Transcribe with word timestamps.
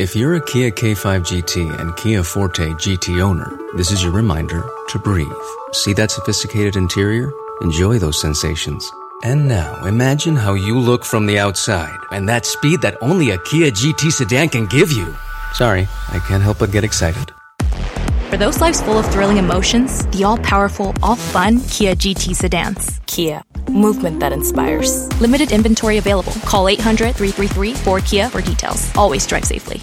If 0.00 0.16
you're 0.16 0.36
a 0.36 0.40
Kia 0.40 0.70
K5 0.70 1.20
GT 1.28 1.78
and 1.78 1.94
Kia 1.94 2.22
Forte 2.22 2.70
GT 2.70 3.20
owner, 3.20 3.58
this 3.76 3.90
is 3.90 4.02
your 4.02 4.12
reminder 4.12 4.64
to 4.88 4.98
breathe. 4.98 5.28
See 5.72 5.92
that 5.92 6.10
sophisticated 6.10 6.74
interior? 6.74 7.30
Enjoy 7.60 7.98
those 7.98 8.18
sensations. 8.18 8.90
And 9.24 9.46
now, 9.46 9.84
imagine 9.84 10.36
how 10.36 10.54
you 10.54 10.78
look 10.78 11.04
from 11.04 11.26
the 11.26 11.38
outside 11.38 11.98
and 12.12 12.26
that 12.30 12.46
speed 12.46 12.80
that 12.80 12.96
only 13.02 13.32
a 13.32 13.38
Kia 13.42 13.70
GT 13.70 14.10
sedan 14.10 14.48
can 14.48 14.64
give 14.68 14.90
you. 14.90 15.14
Sorry, 15.52 15.86
I 16.08 16.18
can't 16.26 16.42
help 16.42 16.60
but 16.60 16.72
get 16.72 16.82
excited. 16.82 17.32
For 18.30 18.38
those 18.38 18.58
lives 18.58 18.80
full 18.80 18.96
of 18.96 19.04
thrilling 19.12 19.36
emotions, 19.36 20.06
the 20.06 20.24
all 20.24 20.38
powerful, 20.38 20.94
all 21.02 21.16
fun 21.16 21.60
Kia 21.68 21.94
GT 21.94 22.34
sedans. 22.34 23.02
Kia, 23.04 23.42
movement 23.68 24.18
that 24.20 24.32
inspires. 24.32 25.12
Limited 25.20 25.52
inventory 25.52 25.98
available. 25.98 26.32
Call 26.46 26.70
800 26.70 27.14
333 27.14 27.74
4KIA 27.74 28.30
for 28.30 28.40
details. 28.40 28.90
Always 28.96 29.26
drive 29.26 29.44
safely. 29.44 29.82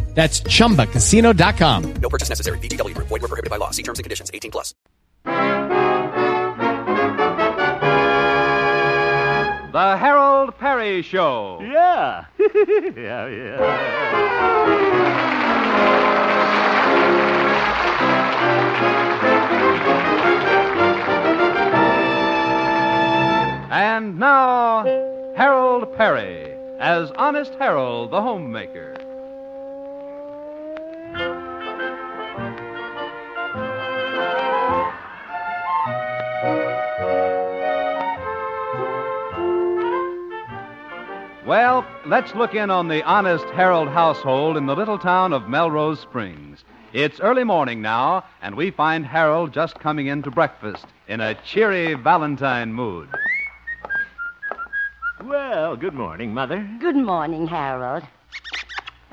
That's 0.13 0.41
chumbacasino.com. 0.41 1.93
No 1.93 2.09
purchase 2.09 2.29
necessary. 2.29 2.59
VGW 2.59 2.95
Group. 2.95 3.07
Void 3.07 3.21
were 3.21 3.27
prohibited 3.27 3.49
by 3.49 3.57
law. 3.57 3.71
See 3.71 3.83
terms 3.83 3.97
and 3.99 4.03
conditions. 4.03 4.29
18 4.33 4.51
plus. 4.51 4.75
The 9.73 9.95
Harold 9.97 10.59
Peary 10.59 11.01
Show. 11.01 11.59
Yeah. 11.61 12.25
Yeah. 12.97 13.27
yeah, 13.27 14.61
And 23.71 24.19
now, 24.19 24.83
Harold 25.35 25.95
Peary 25.97 26.53
as 26.79 27.11
Honest 27.11 27.53
Harold 27.55 28.11
the 28.11 28.21
Homemaker. 28.21 28.95
Well, 41.45 41.83
let's 42.05 42.35
look 42.35 42.53
in 42.53 42.69
on 42.69 42.87
the 42.87 43.01
honest 43.01 43.45
Harold 43.45 43.87
household 43.87 44.57
in 44.57 44.67
the 44.67 44.75
little 44.75 44.99
town 44.99 45.33
of 45.33 45.49
Melrose 45.49 45.99
Springs. 45.99 46.63
It's 46.93 47.19
early 47.19 47.43
morning 47.43 47.81
now, 47.81 48.25
and 48.43 48.53
we 48.53 48.69
find 48.69 49.03
Harold 49.03 49.51
just 49.51 49.79
coming 49.79 50.05
in 50.05 50.21
to 50.21 50.29
breakfast 50.29 50.85
in 51.07 51.19
a 51.19 51.33
cheery 51.43 51.95
Valentine 51.95 52.71
mood. 52.71 53.09
Well, 55.23 55.75
good 55.75 55.95
morning, 55.95 56.31
Mother. 56.31 56.69
Good 56.79 56.95
morning, 56.95 57.47
Harold. 57.47 58.03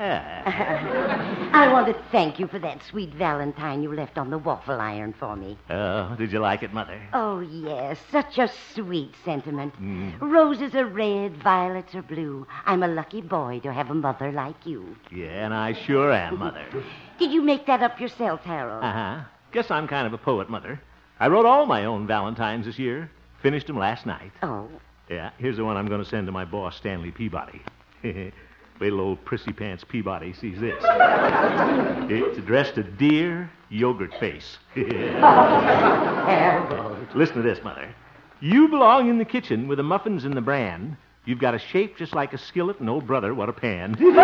Ah. 0.01 1.51
I 1.53 1.73
want 1.73 1.89
to 1.89 2.03
thank 2.13 2.39
you 2.39 2.47
for 2.47 2.59
that 2.61 2.83
sweet 2.85 3.13
Valentine 3.15 3.83
you 3.83 3.93
left 3.93 4.17
on 4.17 4.31
the 4.31 4.39
waffle 4.39 4.81
iron 4.81 5.13
for 5.13 5.35
me. 5.35 5.59
Oh, 5.69 6.15
did 6.17 6.31
you 6.31 6.39
like 6.39 6.63
it, 6.63 6.73
Mother? 6.73 7.01
Oh, 7.13 7.41
yes, 7.41 7.99
such 8.11 8.39
a 8.39 8.49
sweet 8.75 9.15
sentiment. 9.25 9.75
Mm. 9.83 10.21
Roses 10.21 10.75
are 10.77 10.87
red, 10.87 11.37
violets 11.43 11.95
are 11.97 12.03
blue. 12.03 12.47
I'm 12.65 12.83
a 12.85 12.89
lucky 12.89 13.23
boy 13.23 13.59
to 13.65 13.73
have 13.73 13.91
a 13.91 13.95
mother 13.95 14.31
like 14.31 14.65
you. 14.65 14.97
Yeah, 15.11 15.45
and 15.45 15.53
I 15.53 15.73
sure 15.73 16.13
am, 16.13 16.39
Mother. 16.39 16.65
Did 17.19 17.33
you 17.33 17.43
make 17.43 17.67
that 17.67 17.83
up 17.83 18.01
yourself, 18.01 18.43
Harold? 18.45 18.85
Uh 18.85 18.93
huh. 18.93 19.21
Guess 19.51 19.71
I'm 19.71 19.89
kind 19.89 20.07
of 20.07 20.13
a 20.13 20.19
poet, 20.19 20.49
Mother. 20.49 20.81
I 21.19 21.27
wrote 21.27 21.47
all 21.47 21.67
my 21.67 21.87
own 21.87 22.07
Valentines 22.07 22.67
this 22.67 22.79
year. 22.79 23.11
Finished 23.43 23.67
them 23.67 23.79
last 23.79 24.07
night. 24.07 24.31
Oh, 24.43 24.69
Yeah, 25.11 25.31
here's 25.39 25.57
the 25.57 25.65
one 25.65 25.77
I'm 25.77 25.89
going 25.89 26.03
to 26.03 26.09
send 26.09 26.27
to 26.27 26.33
my 26.33 26.45
boss, 26.45 26.77
Stanley 26.77 27.11
Peabody. 27.11 27.63
Wait 28.81 28.91
till 28.91 29.01
old 29.01 29.25
Prissy 29.25 29.53
Pants 29.53 29.85
Peabody 29.89 30.33
sees 30.33 30.61
this. 30.61 30.83
it's 32.09 32.39
addressed 32.39 32.77
to 32.77 32.85
Dear 32.85 33.51
Yogurt 33.71 34.15
Face. 34.21 34.59
Listen 37.15 37.37
to 37.37 37.43
this, 37.43 37.63
Mother. 37.65 37.93
You 38.41 38.69
belong 38.69 39.09
in 39.09 39.19
the 39.19 39.25
kitchen 39.25 39.67
with 39.67 39.79
the 39.79 39.83
muffins 39.83 40.25
and 40.25 40.37
the 40.37 40.41
bran. 40.41 40.97
You've 41.25 41.41
got 41.41 41.55
a 41.55 41.59
shape 41.59 41.97
just 41.97 42.15
like 42.15 42.33
a 42.33 42.39
skillet, 42.39 42.79
and 42.79 42.89
old 42.89 43.07
brother, 43.07 43.35
what 43.35 43.49
a 43.49 43.53
pan. 43.53 43.97
yeah. 44.01 44.15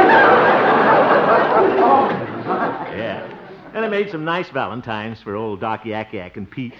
And 3.74 3.84
I 3.84 3.88
made 3.88 4.10
some 4.10 4.24
nice 4.24 4.48
valentines 4.50 5.20
for 5.20 5.34
old 5.34 5.60
Doc 5.60 5.84
Yak 5.84 6.12
Yak 6.12 6.36
and 6.36 6.48
Pete. 6.48 6.74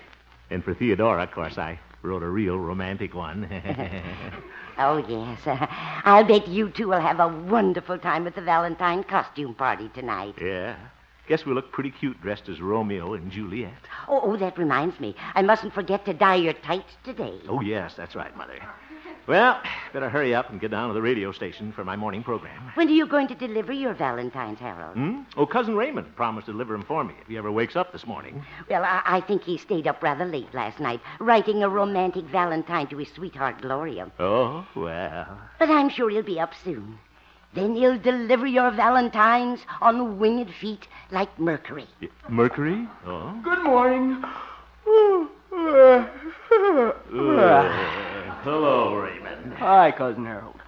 And 0.51 0.63
for 0.63 0.75
Theodora, 0.75 1.25
of 1.25 1.33
course, 1.33 1.59
I 1.59 1.81
wrote 2.03 2.23
a 2.23 2.29
real 2.29 2.57
romantic 2.57 3.15
one. 3.15 3.49
Oh, 4.79 4.97
yes. 5.09 5.41
I'll 6.05 6.25
bet 6.25 6.49
you 6.49 6.71
two 6.71 6.89
will 6.89 7.01
have 7.01 7.21
a 7.21 7.29
wonderful 7.29 7.99
time 7.99 8.27
at 8.27 8.35
the 8.35 8.41
Valentine 8.43 9.05
costume 9.05 9.55
party 9.55 9.91
tonight. 9.95 10.35
yeah. 10.41 10.77
Guess 11.27 11.47
we 11.47 11.55
look 11.55 11.73
pretty 11.73 11.91
cute 11.91 12.21
dressed 12.21 12.51
as 12.51 12.61
Romeo 12.61 13.15
and 13.15 13.33
Juliet. 13.33 13.73
Oh, 14.09 14.21
oh, 14.23 14.37
that 14.37 14.59
reminds 14.59 15.01
me. 15.01 15.17
I 15.35 15.41
mustn't 15.41 15.73
forget 15.73 16.05
to 16.05 16.13
dye 16.13 16.35
your 16.35 16.53
tights 16.53 16.93
today. 17.03 17.41
Oh, 17.49 17.63
yes, 17.63 17.95
that's 17.97 18.15
right, 18.15 18.37
Mother. 18.37 18.59
Well, 19.27 19.59
better 19.95 20.11
hurry 20.11 20.35
up 20.35 20.51
and 20.51 20.61
get 20.61 20.71
down 20.71 20.89
to 20.89 20.95
the 20.95 21.01
radio 21.01 21.33
station 21.33 21.73
for 21.73 21.83
my 21.83 21.97
morning 21.97 22.23
program. 22.23 22.71
When 22.75 22.89
are 22.89 22.93
you 22.93 23.07
going 23.07 23.27
to 23.29 23.35
deliver 23.35 23.73
your 23.73 23.95
Valentines, 23.95 24.59
Harold? 24.59 24.95
Hmm? 24.97 25.21
Oh, 25.37 25.47
Cousin 25.47 25.75
Raymond 25.77 26.15
promised 26.15 26.45
to 26.47 26.53
deliver 26.53 26.65
deliver 26.65 26.75
'em 26.75 26.87
for 26.87 27.05
me 27.05 27.15
if 27.21 27.27
he 27.27 27.37
ever 27.39 27.51
wakes 27.51 27.75
up 27.75 27.91
this 27.93 28.07
morning. 28.07 28.45
Well, 28.71 28.85
I, 28.85 29.03
I 29.05 29.21
think 29.23 29.43
he 29.43 29.57
stayed 29.59 29.87
up 29.87 30.03
rather 30.03 30.25
late 30.27 30.53
last 30.55 30.79
night, 30.79 31.01
writing 31.21 31.63
a 31.63 31.69
romantic 31.71 32.25
Valentine 32.27 32.87
to 32.89 32.99
his 32.99 33.09
sweetheart, 33.13 33.61
Gloria. 33.63 34.11
Oh, 34.21 34.67
well. 34.75 35.39
But 35.59 35.71
I'm 35.71 35.89
sure 35.89 36.11
he'll 36.11 36.23
be 36.23 36.39
up 36.39 36.53
soon. 36.63 36.99
Then 37.55 37.75
he'll 37.77 37.99
deliver 37.99 38.47
your 38.47 38.71
Valentines 38.73 39.61
on 39.81 40.19
winged 40.19 40.53
feet 40.61 40.87
like 41.11 41.39
Mercury. 41.39 41.87
Y- 42.03 42.09
Mercury? 42.29 42.87
Oh. 43.07 43.33
Good 43.43 43.63
morning. 43.65 44.23
Uh, 45.57 46.09
hello, 48.45 48.95
Raymond. 48.97 49.55
Hi, 49.55 49.91
Cousin 49.91 50.25
Harold. 50.25 50.61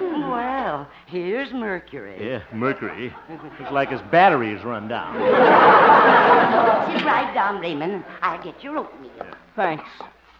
Well, 0.00 0.88
here's 1.06 1.52
Mercury. 1.52 2.16
Yeah, 2.30 2.42
Mercury. 2.52 3.14
Looks 3.60 3.72
like 3.72 3.90
his 3.90 4.00
battery's 4.10 4.64
run 4.64 4.88
down. 4.88 5.14
Sit 5.14 7.06
right 7.06 7.30
down, 7.34 7.60
Raymond. 7.60 8.04
I'll 8.20 8.42
get 8.42 8.62
your 8.62 8.78
oatmeal. 8.78 9.10
Thanks. 9.54 9.84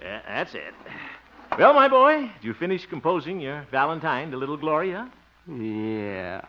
Yeah, 0.01 0.21
that's 0.27 0.55
it. 0.55 0.75
Well, 1.59 1.75
my 1.75 1.89
boy, 1.89 2.23
did 2.23 2.45
you 2.45 2.55
finish 2.55 2.87
composing 2.87 3.41
your 3.41 3.67
Valentine 3.71 4.31
to 4.31 4.37
little 4.37 4.57
Gloria? 4.57 5.11
Yeah. 5.47 6.43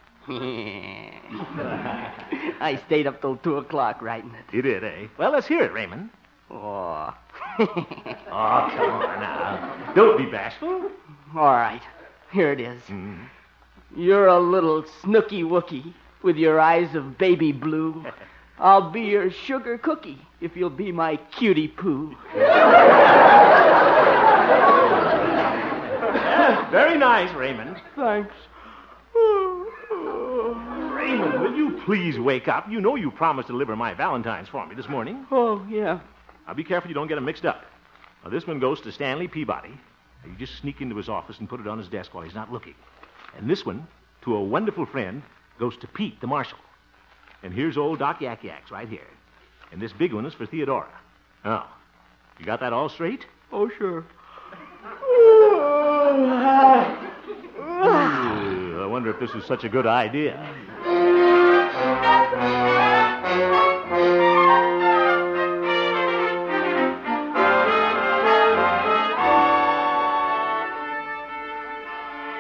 I 2.60 2.82
stayed 2.86 3.08
up 3.08 3.20
till 3.22 3.36
two 3.38 3.58
o'clock 3.58 4.02
writing 4.02 4.32
it. 4.32 4.54
You 4.54 4.62
did, 4.62 4.84
eh? 4.84 5.08
Well, 5.18 5.32
let's 5.32 5.48
hear 5.48 5.64
it, 5.64 5.74
Raymond. 5.74 6.10
Oh. 6.50 7.14
Oh, 7.60 7.66
come 8.76 8.90
on 8.90 9.20
now. 9.20 9.94
Don't 9.96 10.18
be 10.18 10.26
bashful. 10.26 10.90
All 11.36 11.54
right. 11.54 11.82
Here 12.32 12.52
it 12.52 12.60
is. 12.60 12.82
Mm. 12.84 13.28
You're 13.96 14.28
a 14.28 14.40
little 14.40 14.86
snooky 15.02 15.44
wookie 15.44 15.94
with 16.24 16.38
your 16.38 16.60
eyes 16.60 16.96
of 16.96 17.18
baby 17.18 17.52
blue. 17.52 18.06
I'll 18.60 18.92
be 18.92 19.02
your 19.02 19.30
sugar 19.30 19.78
cookie 19.78 20.20
if 20.42 20.56
you'll 20.56 20.70
be 20.70 20.92
my 20.92 21.18
cutie 21.38 21.68
poo. 21.68 22.16
Very 26.72 26.98
nice, 26.98 27.34
Raymond. 27.36 27.80
Thanks. 27.96 28.34
Raymond, 30.94 31.42
will 31.42 31.56
you 31.56 31.82
please 31.86 32.18
wake 32.20 32.48
up? 32.48 32.70
You 32.70 32.82
know 32.82 32.96
you 32.96 33.12
promised 33.12 33.48
to 33.48 33.54
deliver 33.54 33.76
my 33.76 33.94
Valentines 33.94 34.48
for 34.50 34.66
me 34.66 34.76
this 34.76 34.90
morning. 34.90 35.26
Oh, 35.32 35.66
yeah. 35.70 36.00
Now, 36.48 36.54
be 36.54 36.64
careful 36.64 36.90
you 36.90 36.96
don't 36.96 37.08
get 37.08 37.16
them 37.16 37.26
mixed 37.26 37.46
up. 37.46 37.64
Now, 38.24 38.30
this 38.30 38.48
one 38.48 38.60
goes 38.60 38.82
to 38.82 38.92
Stanley 38.92 39.28
Peabody. 39.28 39.70
Now, 39.70 40.32
you 40.32 40.38
just 40.38 40.60
sneak 40.60 40.82
into 40.82 40.96
his 40.96 41.10
office 41.10 41.38
and 41.40 41.48
put 41.50 41.60
it 41.60 41.68
on 41.68 41.78
his 41.78 41.88
desk 41.88 42.14
while 42.14 42.24
he's 42.24 42.36
not 42.36 42.52
looking. 42.52 42.76
And 43.38 43.50
this 43.50 43.66
one, 43.66 43.88
to 44.24 44.36
a 44.36 44.44
wonderful 44.44 44.86
friend, 44.86 45.22
goes 45.60 45.78
to 45.78 45.88
Pete, 45.88 46.20
the 46.22 46.28
marshal. 46.28 46.58
And 47.44 47.54
here's 47.54 47.78
old 47.78 48.00
Doc 48.00 48.22
Yak 48.22 48.44
Yaks 48.44 48.72
right 48.72 48.88
here. 48.88 49.08
And 49.72 49.82
this 49.82 49.94
big 49.94 50.14
one 50.14 50.26
is 50.26 50.34
for 50.34 50.46
Theodora. 50.46 50.90
Now, 51.44 51.68
you 52.40 52.46
got 52.46 52.60
that 52.62 52.74
all 52.74 52.90
straight? 52.90 53.26
Oh, 53.52 53.70
sure. 53.78 54.00
Ooh, 54.00 54.06
I 56.30 57.13
wonder 58.94 59.10
if 59.10 59.20
this 59.20 59.32
is 59.32 59.44
such 59.46 59.64
a 59.64 59.70
good 59.70 59.88
idea. 59.88 60.38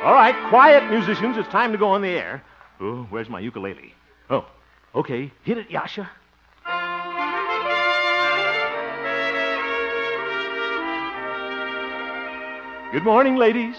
All 0.03 0.13
right, 0.13 0.35
quiet, 0.49 0.87
musicians. 0.91 1.37
It's 1.37 1.49
time 1.49 1.71
to 1.71 1.79
go 1.79 1.87
on 1.87 2.03
the 2.03 2.09
air. 2.09 2.43
Oh, 2.79 3.07
where's 3.09 3.29
my 3.29 3.39
ukulele? 3.39 3.95
Oh, 4.29 4.45
okay. 4.93 5.31
Hit 5.41 5.57
it, 5.57 5.71
Yasha. 5.71 6.07
Good 12.91 13.03
morning, 13.03 13.37
ladies. 13.37 13.75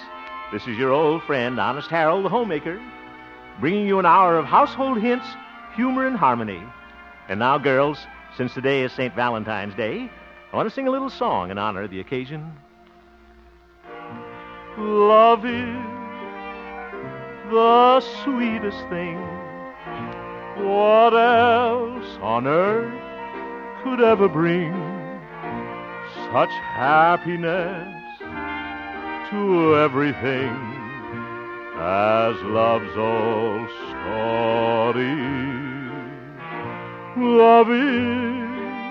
This 0.54 0.68
is 0.68 0.78
your 0.78 0.92
old 0.92 1.24
friend, 1.24 1.58
Honest 1.58 1.90
Harold, 1.90 2.24
the 2.24 2.28
homemaker, 2.28 2.80
bringing 3.58 3.88
you 3.88 3.98
an 3.98 4.06
hour 4.06 4.38
of 4.38 4.44
household 4.44 5.00
hints, 5.00 5.26
humor, 5.74 6.06
and 6.06 6.16
harmony. 6.16 6.62
And 7.28 7.40
now, 7.40 7.58
girls, 7.58 7.98
since 8.36 8.54
today 8.54 8.82
is 8.82 8.92
St. 8.92 9.12
Valentine's 9.16 9.74
Day, 9.74 10.08
I 10.52 10.56
want 10.56 10.68
to 10.68 10.72
sing 10.72 10.86
a 10.86 10.92
little 10.92 11.10
song 11.10 11.50
in 11.50 11.58
honor 11.58 11.82
of 11.82 11.90
the 11.90 11.98
occasion. 11.98 12.52
Love 14.78 15.44
is 15.44 15.74
the 17.50 18.00
sweetest 18.22 18.78
thing. 18.90 19.16
What 20.64 21.14
else 21.14 22.16
on 22.22 22.46
earth 22.46 23.82
could 23.82 24.00
ever 24.00 24.28
bring 24.28 24.72
such 26.30 26.50
happiness 26.50 28.03
to 29.34 29.76
everything 29.76 30.54
as 31.76 32.36
love's 32.42 32.96
old 32.96 33.69
story? 33.90 35.16
Love 37.16 37.70
is 37.70 38.84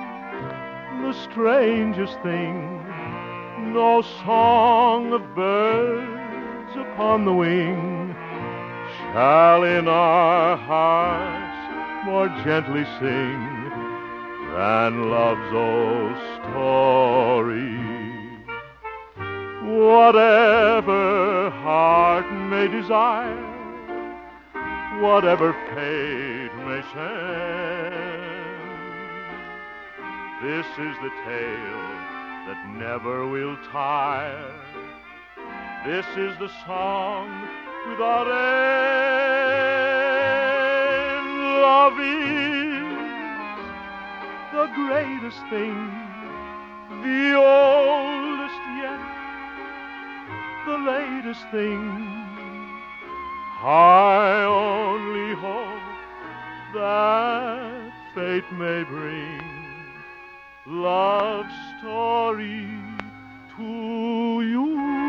the 1.04 1.14
strangest 1.32 2.20
thing. 2.24 2.82
No 3.74 4.02
song 4.26 5.14
of 5.14 5.24
birds 5.34 6.76
upon 6.76 7.24
the 7.24 7.34
wing 7.34 8.14
shall 8.98 9.64
in 9.64 9.88
our 9.88 10.58
hearts 10.58 12.06
more 12.06 12.28
gently 12.44 12.84
sing 13.00 13.40
than 14.52 15.10
love's 15.10 15.54
old 15.54 16.18
story. 16.52 17.93
Whatever 19.74 21.50
heart 21.50 22.32
may 22.32 22.68
desire, 22.68 23.36
whatever 25.02 25.54
fate 25.74 26.54
may 26.68 26.82
send, 26.94 28.14
this 30.44 30.68
is 30.78 30.96
the 31.02 31.10
tale 31.26 31.90
that 32.46 32.60
never 32.78 33.28
will 33.28 33.58
tire. 33.72 34.54
This 35.88 36.06
is 36.18 36.38
the 36.38 36.50
song 36.68 37.48
without 37.90 38.28
end. 38.28 38.44
Love 41.64 42.00
is 42.00 42.94
the 44.54 44.68
greatest 44.76 45.42
thing, 45.50 45.90
the 47.02 47.36
oldest 47.36 48.62
yet, 48.78 49.23
the 50.66 50.78
latest 50.78 51.42
thing. 51.52 51.82
I 53.62 54.44
only 54.48 55.36
hope 55.36 55.84
that 56.74 57.92
fate 58.16 58.50
may 58.54 58.84
bring 58.84 59.42
love 60.66 61.46
story 61.80 62.68
to 63.58 64.42
you. 64.42 65.03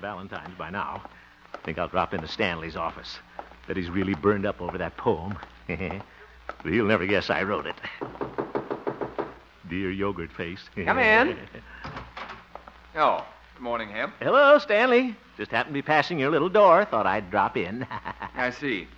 Valentines 0.00 0.54
by 0.58 0.70
now. 0.70 1.02
Think 1.64 1.78
I'll 1.78 1.88
drop 1.88 2.14
into 2.14 2.26
Stanley's 2.28 2.76
office. 2.76 3.18
That 3.68 3.76
he's 3.76 3.90
really 3.90 4.14
burned 4.14 4.46
up 4.46 4.60
over 4.60 4.78
that 4.78 4.96
poem. 4.96 5.38
but 5.68 6.72
he'll 6.72 6.86
never 6.86 7.06
guess 7.06 7.30
I 7.30 7.42
wrote 7.42 7.66
it. 7.66 7.76
Dear 9.68 9.90
yogurt 9.90 10.32
face. 10.32 10.60
Come 10.84 10.98
in. 10.98 11.36
Oh, 12.96 13.24
good 13.54 13.62
morning, 13.62 13.88
Hemp. 13.88 14.14
Hello, 14.20 14.58
Stanley. 14.58 15.14
Just 15.36 15.52
happened 15.52 15.72
to 15.72 15.78
be 15.78 15.82
passing 15.82 16.18
your 16.18 16.28
little 16.28 16.48
door. 16.48 16.84
Thought 16.84 17.06
I'd 17.06 17.30
drop 17.30 17.56
in. 17.56 17.86
I 18.34 18.50
see. 18.50 18.88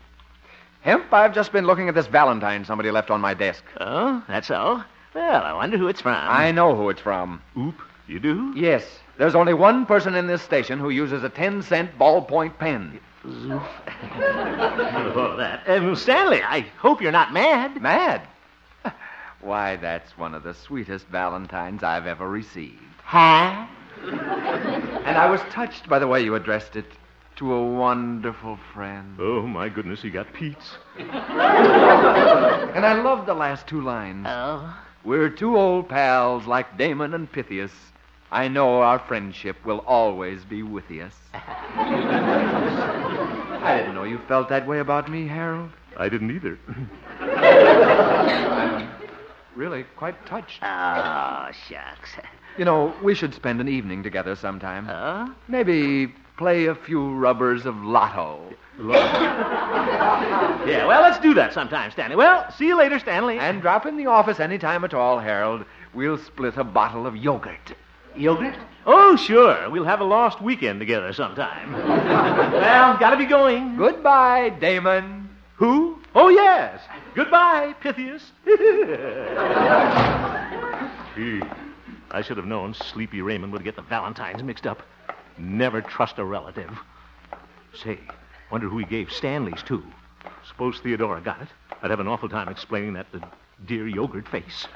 Hemp, 0.81 1.13
I've 1.13 1.35
just 1.35 1.53
been 1.53 1.67
looking 1.67 1.91
at 1.91 1.95
this 1.95 2.07
Valentine 2.07 2.65
somebody 2.65 2.91
left 2.91 3.11
on 3.11 3.21
my 3.21 3.35
desk. 3.35 3.63
oh, 3.79 4.25
that's 4.27 4.51
all? 4.51 4.83
Well, 5.15 5.43
I 5.43 5.53
wonder 5.53 5.77
who 5.77 5.89
it's 5.89 6.01
from. 6.01 6.15
I 6.17 6.53
know 6.53 6.75
who 6.75 6.89
it's 6.89 7.03
from. 7.03 7.43
Oop, 7.57 7.75
you 8.09 8.19
do? 8.19 8.55
Yes, 8.57 8.83
there's 9.19 9.35
only 9.35 9.55
one 9.55 9.87
person 9.87 10.15
in 10.15 10.27
this 10.27 10.43
station 10.43 10.79
who 10.79 10.91
uses 10.91 11.23
a 11.25 11.29
10 11.29 11.63
cent 11.63 11.99
ballpoint 11.99 12.59
pen. 12.59 13.01
Oh, 15.15 15.37
that. 15.39 15.63
Um, 15.69 15.95
Stanley, 15.95 16.43
I 16.43 16.63
hope 16.79 17.01
you're 17.01 17.13
not 17.13 17.33
mad. 17.33 17.81
Mad? 17.81 18.27
Why, 19.41 19.77
that's 19.77 20.17
one 20.19 20.35
of 20.35 20.43
the 20.43 20.55
sweetest 20.55 21.07
Valentines 21.07 21.83
I've 21.85 22.07
ever 22.07 22.29
received. 22.29 22.83
Huh? 23.05 23.67
And 24.03 25.17
I 25.19 25.29
was 25.31 25.41
touched 25.51 25.89
by 25.89 25.99
the 25.99 26.07
way 26.09 26.23
you 26.23 26.35
addressed 26.35 26.77
it 26.77 26.87
to 27.37 27.53
a 27.53 27.65
wonderful 27.67 28.59
friend. 28.73 29.17
Oh, 29.21 29.43
my 29.43 29.69
goodness, 29.69 30.01
he 30.03 30.11
got 30.11 30.33
Pete's. 30.33 30.77
And 30.99 31.11
I 32.87 33.01
love 33.03 33.27
the 33.27 33.35
last 33.35 33.67
two 33.67 33.81
lines. 33.83 34.27
Oh. 34.29 34.77
We're 35.05 35.29
two 35.29 35.57
old 35.57 35.89
pals 35.89 36.47
like 36.47 36.77
Damon 36.79 37.15
and 37.15 37.31
Pythias. 37.31 37.73
I 38.33 38.49
know 38.49 38.81
our 38.81 38.99
friendship 38.99 39.63
will 39.63 39.81
always 39.81 40.43
be 40.43 40.63
with 40.63 40.91
us. 40.91 41.15
I 41.35 41.85
didn't 43.77 43.95
know 43.95 44.05
you 44.05 44.21
felt 44.27 44.49
that 44.49 44.67
way 44.67 44.79
about 44.79 45.11
me, 45.11 45.29
Harold. 45.29 45.69
I 45.99 46.09
didn't 46.09 46.31
either. 46.35 46.59
I'm 47.21 48.89
really 49.55 49.85
quite 49.97 50.25
touched. 50.25 50.61
Oh, 50.63 51.51
shucks. 51.69 52.17
You 52.57 52.65
know, 52.65 52.95
we 53.03 53.15
should 53.15 53.35
spend 53.35 53.61
an 53.61 53.69
evening 53.69 54.03
together 54.03 54.35
sometime. 54.35 54.87
Huh? 54.87 55.29
Maybe 55.47 56.15
play 56.39 56.65
a 56.67 56.75
few 56.75 57.15
rubbers 57.15 57.67
of 57.67 57.77
lotto. 57.77 58.41
Yeah, 60.67 60.87
well, 60.87 61.03
let's 61.03 61.19
do 61.19 61.35
that 61.35 61.53
sometime, 61.53 61.91
Stanley. 61.91 62.17
Well, 62.17 62.51
see 62.51 62.67
you 62.67 62.79
later, 62.79 62.99
Stanley. 62.99 63.39
And 63.39 63.61
drop 63.61 63.85
in 63.85 63.99
the 63.99 64.07
office 64.07 64.41
any 64.41 64.57
time 64.57 64.85
at 64.85 64.95
all, 64.95 65.19
Harold. 65.19 65.67
We'll 65.93 66.17
split 66.17 66.57
a 66.57 66.65
bottle 66.65 67.07
of 67.07 67.15
yogurt. 67.15 67.75
Yogurt? 68.17 68.55
Oh, 68.85 69.17
sure. 69.17 69.71
We'll 69.71 69.85
have 69.85 70.01
a 70.01 70.05
lost 70.05 70.41
weekend 70.43 70.81
together 70.81 71.13
sometime. 71.13 71.73
well, 71.73 72.97
gotta 72.99 73.17
be 73.17 73.27
going. 73.27 73.77
Goodbye, 73.77 74.51
Damon. 74.51 75.31
Who? 75.57 75.99
Oh, 76.15 76.29
yes. 76.29 76.81
Goodbye, 77.15 77.75
Pythias. 77.81 78.33
Gee, 81.15 81.43
I 82.11 82.23
should 82.23 82.37
have 82.37 82.47
known 82.47 82.75
Sleepy 82.75 83.23
Raymond 83.23 83.53
would 83.53 83.65
get 83.65 83.77
the 83.77 83.83
Valentines 83.83 84.43
mixed 84.43 84.67
up. 84.67 84.83
Never 85.39 85.81
trust 85.81 86.19
a 86.19 86.25
relative. 86.25 86.79
Say, 87.75 87.99
wonder 88.51 88.69
who 88.69 88.79
he 88.79 88.85
gave 88.85 89.13
Stanley's 89.13 89.63
to. 89.65 89.83
Suppose 90.49 90.81
Theodora 90.81 91.21
got 91.21 91.41
it. 91.43 91.49
I'd 91.83 91.91
have 91.91 92.01
an 92.01 92.09
awful 92.09 92.29
time 92.29 92.49
explaining 92.49 92.95
that 92.95 93.11
to 93.13 93.21
dear 93.67 93.87
yogurt 93.87 94.29
face. 94.29 94.67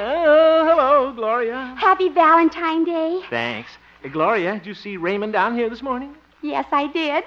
Oh, 0.00 0.64
hello, 0.64 1.12
Gloria. 1.12 1.74
Happy 1.76 2.08
Valentine 2.08 2.84
Day. 2.84 3.20
Thanks. 3.30 3.70
Hey, 4.00 4.10
Gloria, 4.10 4.52
did 4.54 4.64
you 4.66 4.74
see 4.74 4.96
Raymond 4.96 5.32
down 5.32 5.56
here 5.56 5.68
this 5.68 5.82
morning? 5.82 6.14
Yes, 6.40 6.66
I 6.70 6.86
did. 6.86 7.24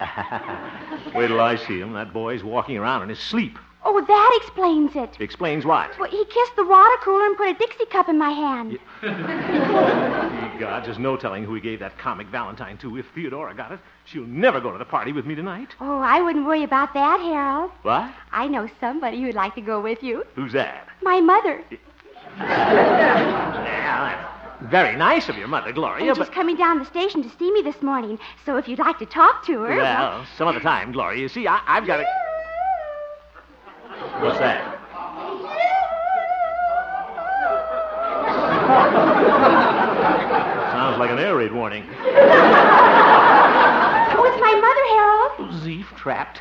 Wait 1.14 1.28
till 1.28 1.40
I 1.42 1.56
see 1.56 1.78
him. 1.78 1.92
That 1.92 2.14
boy's 2.14 2.42
walking 2.42 2.78
around 2.78 3.02
in 3.02 3.10
his 3.10 3.18
sleep. 3.18 3.58
oh, 3.84 4.00
that 4.00 4.38
explains 4.42 4.96
it. 4.96 5.20
Explains 5.20 5.66
what? 5.66 5.90
Well, 5.98 6.08
he 6.10 6.24
kissed 6.24 6.56
the 6.56 6.64
water 6.64 6.96
cooler 7.02 7.26
and 7.26 7.36
put 7.36 7.50
a 7.50 7.54
Dixie 7.54 7.84
cup 7.86 8.08
in 8.08 8.16
my 8.16 8.30
hand. 8.30 8.78
God, 10.58 10.84
there's 10.84 10.98
no 10.98 11.16
telling 11.16 11.44
who 11.44 11.54
he 11.54 11.60
gave 11.60 11.80
that 11.80 11.98
comic 11.98 12.26
Valentine 12.28 12.78
to. 12.78 12.96
If 12.96 13.06
Theodora 13.14 13.54
got 13.54 13.72
it, 13.72 13.80
she'll 14.04 14.26
never 14.26 14.60
go 14.60 14.72
to 14.72 14.78
the 14.78 14.84
party 14.84 15.12
with 15.12 15.24
me 15.26 15.34
tonight. 15.34 15.68
Oh, 15.80 15.98
I 15.98 16.20
wouldn't 16.20 16.46
worry 16.46 16.64
about 16.64 16.94
that, 16.94 17.20
Harold. 17.20 17.70
What? 17.82 18.12
I 18.32 18.46
know 18.48 18.68
somebody 18.80 19.22
who'd 19.22 19.34
like 19.34 19.54
to 19.54 19.60
go 19.60 19.80
with 19.80 20.02
you. 20.02 20.24
Who's 20.34 20.52
that? 20.52 20.88
My 21.02 21.20
mother. 21.20 21.62
Yeah, 22.38 24.28
that's 24.60 24.70
very 24.70 24.96
nice 24.96 25.28
of 25.28 25.36
your 25.36 25.48
mother, 25.48 25.72
Gloria, 25.72 26.08
and 26.10 26.18
but. 26.18 26.32
coming 26.32 26.56
down 26.56 26.78
the 26.78 26.84
station 26.84 27.22
to 27.22 27.30
see 27.36 27.50
me 27.50 27.62
this 27.62 27.82
morning. 27.82 28.18
So 28.44 28.56
if 28.56 28.68
you'd 28.68 28.78
like 28.78 28.98
to 28.98 29.06
talk 29.06 29.44
to 29.46 29.62
her. 29.62 29.76
Well, 29.76 30.24
some 30.36 30.46
other 30.46 30.60
time, 30.60 30.92
Gloria. 30.92 31.20
You 31.20 31.28
see, 31.28 31.48
I, 31.48 31.60
I've 31.66 31.86
got 31.86 31.96
to. 31.98 32.04
What's 34.20 34.38
that? 34.38 34.77
Accelerate 41.12 41.52
warning. 41.54 41.84
Oh, 44.10 44.24
it's 44.24 44.40
my 44.40 44.54
mother, 44.54 44.86
Harold. 44.96 45.32
Zeef 45.62 45.86
trapped. 45.96 46.40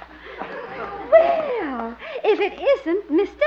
Well, 1.11 1.97
if 2.23 2.39
it 2.39 2.53
isn't 2.53 3.11
Mr. 3.11 3.43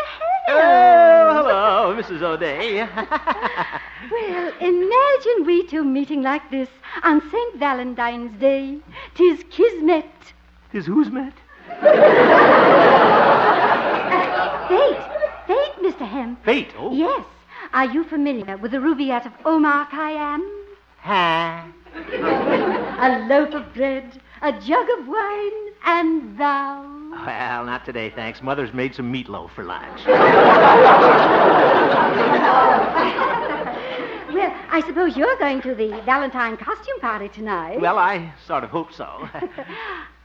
Harold. 0.46 0.48
Oh, 0.48 1.32
hello, 1.34 1.94
Mrs. 2.00 2.22
O'Day. 2.22 2.86
Well, 4.10 4.52
imagine 4.60 5.44
we 5.46 5.62
two 5.66 5.84
meeting 5.84 6.22
like 6.22 6.50
this 6.50 6.68
on 7.02 7.20
St. 7.30 7.56
Valentine's 7.56 8.34
Day. 8.40 8.78
Tis 9.14 9.44
kismet. 9.50 10.06
Is 10.72 10.86
who's 10.86 11.10
met? 11.10 11.34
Uh, 11.70 11.74
fate. 14.68 14.98
Fate, 15.46 15.74
Mr. 15.82 16.06
Hem. 16.08 16.36
Fate. 16.44 16.72
Oh. 16.78 16.92
Yes. 16.94 17.24
Are 17.74 17.84
you 17.86 18.04
familiar 18.04 18.56
with 18.56 18.70
the 18.72 18.78
Rubaiyat 18.78 19.26
of 19.26 19.32
Omar 19.44 19.86
Khayyam? 19.88 20.40
Ha. 21.02 21.66
A 23.02 23.26
loaf 23.28 23.52
of 23.54 23.72
bread, 23.74 24.20
a 24.42 24.52
jug 24.60 24.86
of 24.98 25.08
wine, 25.08 25.52
and 25.84 26.38
thou. 26.38 26.86
Well, 27.26 27.64
not 27.64 27.84
today, 27.84 28.10
thanks. 28.10 28.42
Mother's 28.42 28.72
made 28.72 28.94
some 28.94 29.12
meatloaf 29.12 29.50
for 29.54 29.64
lunch. 29.64 30.00
Well, 34.32 34.54
I 34.70 34.80
suppose 34.86 35.16
you're 35.16 35.36
going 35.38 35.60
to 35.62 35.74
the 35.74 36.00
Valentine 36.06 36.56
costume 36.56 37.00
party 37.00 37.28
tonight. 37.28 37.80
well, 37.80 37.98
I 37.98 38.32
sort 38.46 38.62
of 38.62 38.70
hope 38.70 38.92
so. 38.92 39.28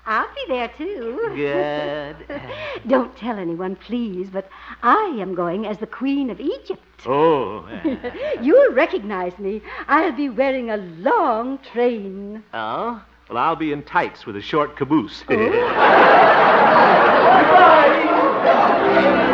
I'll 0.08 0.28
be 0.36 0.46
there 0.48 0.68
too. 0.78 1.32
Good. 1.36 2.42
Don't 2.88 3.16
tell 3.18 3.38
anyone, 3.38 3.76
please, 3.76 4.30
but 4.30 4.50
I 4.84 5.18
am 5.20 5.34
going 5.34 5.66
as 5.66 5.80
the 5.80 5.88
Queen 5.88 6.30
of 6.30 6.40
Egypt. 6.40 6.82
Oh. 7.08 7.68
You'll 8.42 8.72
recognize 8.74 9.38
me. 9.40 9.62
I'll 9.88 10.12
be 10.12 10.30
wearing 10.30 10.70
a 10.70 10.78
long 10.78 11.58
train. 11.60 12.44
oh? 12.54 13.04
Well, 13.30 13.40
I'll 13.40 13.56
be 13.56 13.72
in 13.72 13.82
tights 13.82 14.28
with 14.28 14.36
a 14.36 14.42
short 14.42 14.76
caboose. 14.76 15.24
Uh, 15.28 15.34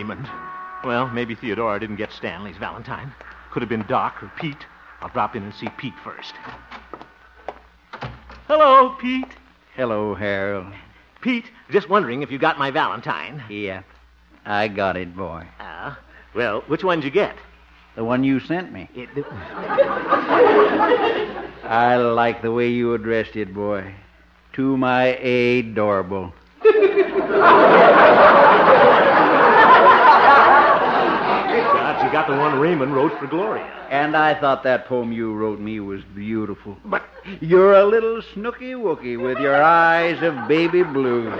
Raymond. 0.00 0.30
Well, 0.82 1.10
maybe 1.10 1.34
Theodora 1.34 1.78
didn't 1.78 1.96
get 1.96 2.10
Stanley's 2.10 2.56
Valentine. 2.56 3.12
Could 3.50 3.60
have 3.60 3.68
been 3.68 3.84
Doc 3.86 4.22
or 4.22 4.32
Pete. 4.40 4.64
I'll 5.02 5.10
drop 5.10 5.36
in 5.36 5.42
and 5.42 5.52
see 5.52 5.68
Pete 5.76 5.92
first. 6.02 6.32
Hello, 8.46 8.96
Pete. 8.98 9.36
Hello, 9.76 10.14
Harold. 10.14 10.72
Pete, 11.20 11.50
just 11.70 11.90
wondering 11.90 12.22
if 12.22 12.30
you 12.30 12.38
got 12.38 12.58
my 12.58 12.70
Valentine. 12.70 13.42
Yeah, 13.50 13.82
I 14.46 14.68
got 14.68 14.96
it, 14.96 15.14
boy. 15.14 15.46
Ah, 15.58 16.00
well, 16.34 16.62
which 16.62 16.82
one 16.82 17.00
did 17.00 17.04
you 17.04 17.10
get? 17.10 17.36
The 17.94 18.02
one 18.02 18.24
you 18.24 18.40
sent 18.40 18.72
me. 18.72 18.88
It, 18.94 19.10
I 21.62 21.96
like 21.96 22.40
the 22.40 22.52
way 22.52 22.70
you 22.70 22.94
addressed 22.94 23.36
it, 23.36 23.52
boy. 23.52 23.94
To 24.54 24.78
my 24.78 25.08
adorable. 25.18 26.32
You 32.10 32.14
got 32.14 32.26
the 32.26 32.36
one 32.36 32.58
Raymond 32.58 32.92
wrote 32.92 33.16
for 33.20 33.28
Gloria. 33.28 33.62
And 33.88 34.16
I 34.16 34.34
thought 34.34 34.64
that 34.64 34.86
poem 34.86 35.12
you 35.12 35.32
wrote 35.32 35.60
me 35.60 35.78
was 35.78 36.02
beautiful. 36.12 36.76
But 36.84 37.04
you're 37.40 37.74
a 37.74 37.84
little 37.84 38.20
snooky 38.34 38.72
wookie 38.72 39.16
with 39.16 39.38
your 39.38 39.62
eyes 39.62 40.20
of 40.20 40.48
baby 40.48 40.82
blue. 40.82 41.30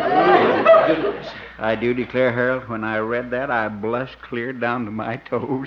I 1.59 1.75
do 1.75 1.93
declare, 1.93 2.31
Harold, 2.31 2.69
when 2.69 2.85
I 2.85 2.99
read 2.99 3.33
that, 3.33 3.51
I 3.51 3.67
blushed 3.67 4.23
clear 4.23 4.53
down 4.53 4.85
to 4.85 4.93
my 4.93 5.17
toes. 5.17 5.67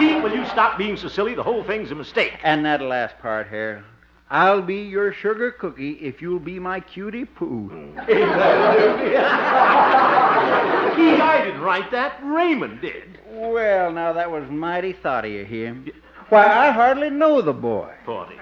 Pete, 0.00 0.20
will 0.20 0.34
you 0.34 0.44
stop 0.46 0.76
being 0.76 0.96
so 0.96 1.06
silly? 1.06 1.36
The 1.36 1.44
whole 1.44 1.62
thing's 1.62 1.92
a 1.92 1.94
mistake. 1.94 2.32
And 2.42 2.66
that 2.66 2.82
last 2.82 3.16
part, 3.20 3.46
Harold. 3.46 3.84
I'll 4.30 4.62
be 4.62 4.82
your 4.82 5.12
sugar 5.12 5.52
cookie 5.52 5.92
if 5.92 6.20
you'll 6.20 6.40
be 6.40 6.58
my 6.58 6.80
cutie 6.80 7.24
poo. 7.24 7.94
I 10.46 11.42
didn't 11.44 11.60
write 11.60 11.90
that. 11.90 12.20
Raymond 12.22 12.80
did. 12.80 13.18
Well, 13.28 13.92
now 13.92 14.12
that 14.12 14.30
was 14.30 14.48
mighty 14.50 14.92
thoughty 14.92 15.40
of 15.40 15.48
him. 15.48 15.90
Why, 16.28 16.44
I 16.46 16.70
hardly 16.70 17.10
know 17.10 17.42
the 17.42 17.52
boy. 17.52 17.94
Forty. 18.04 18.36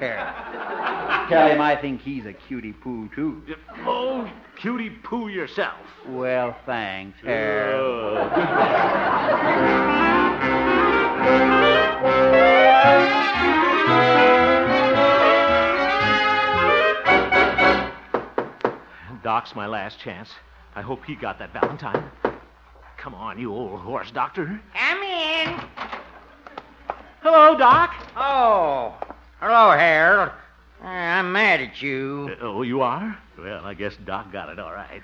Harold, 0.00 1.28
tell 1.28 1.48
him 1.48 1.60
I 1.60 1.76
think 1.80 2.00
he's 2.00 2.26
a 2.26 2.32
cutie 2.32 2.72
poo, 2.72 3.08
too. 3.14 3.42
Oh, 3.86 4.28
cutie 4.56 4.90
poo 4.90 5.28
yourself. 5.28 5.78
Well, 6.08 6.56
thanks, 6.66 7.20
Harold. 7.22 8.18
Doc's 19.22 19.54
my 19.54 19.66
last 19.66 20.00
chance. 20.00 20.30
I 20.74 20.80
hope 20.80 21.04
he 21.04 21.14
got 21.14 21.38
that 21.38 21.52
Valentine. 21.52 22.10
Come 22.96 23.14
on, 23.14 23.38
you 23.38 23.52
old 23.52 23.80
horse 23.80 24.10
doctor. 24.10 24.60
Come 24.74 25.02
in. 25.02 25.60
Hello, 27.20 27.56
Doc. 27.56 27.94
Oh, 28.16 28.94
hello, 29.40 29.70
Harold. 29.72 30.30
Uh, 30.82 30.86
I'm 30.86 31.32
mad 31.32 31.60
at 31.60 31.80
you. 31.82 32.30
Uh, 32.32 32.44
oh, 32.44 32.62
you 32.62 32.80
are? 32.80 33.16
Well, 33.38 33.64
I 33.64 33.74
guess 33.74 33.94
Doc 34.04 34.32
got 34.32 34.48
it 34.48 34.58
all 34.58 34.72
right. 34.72 35.02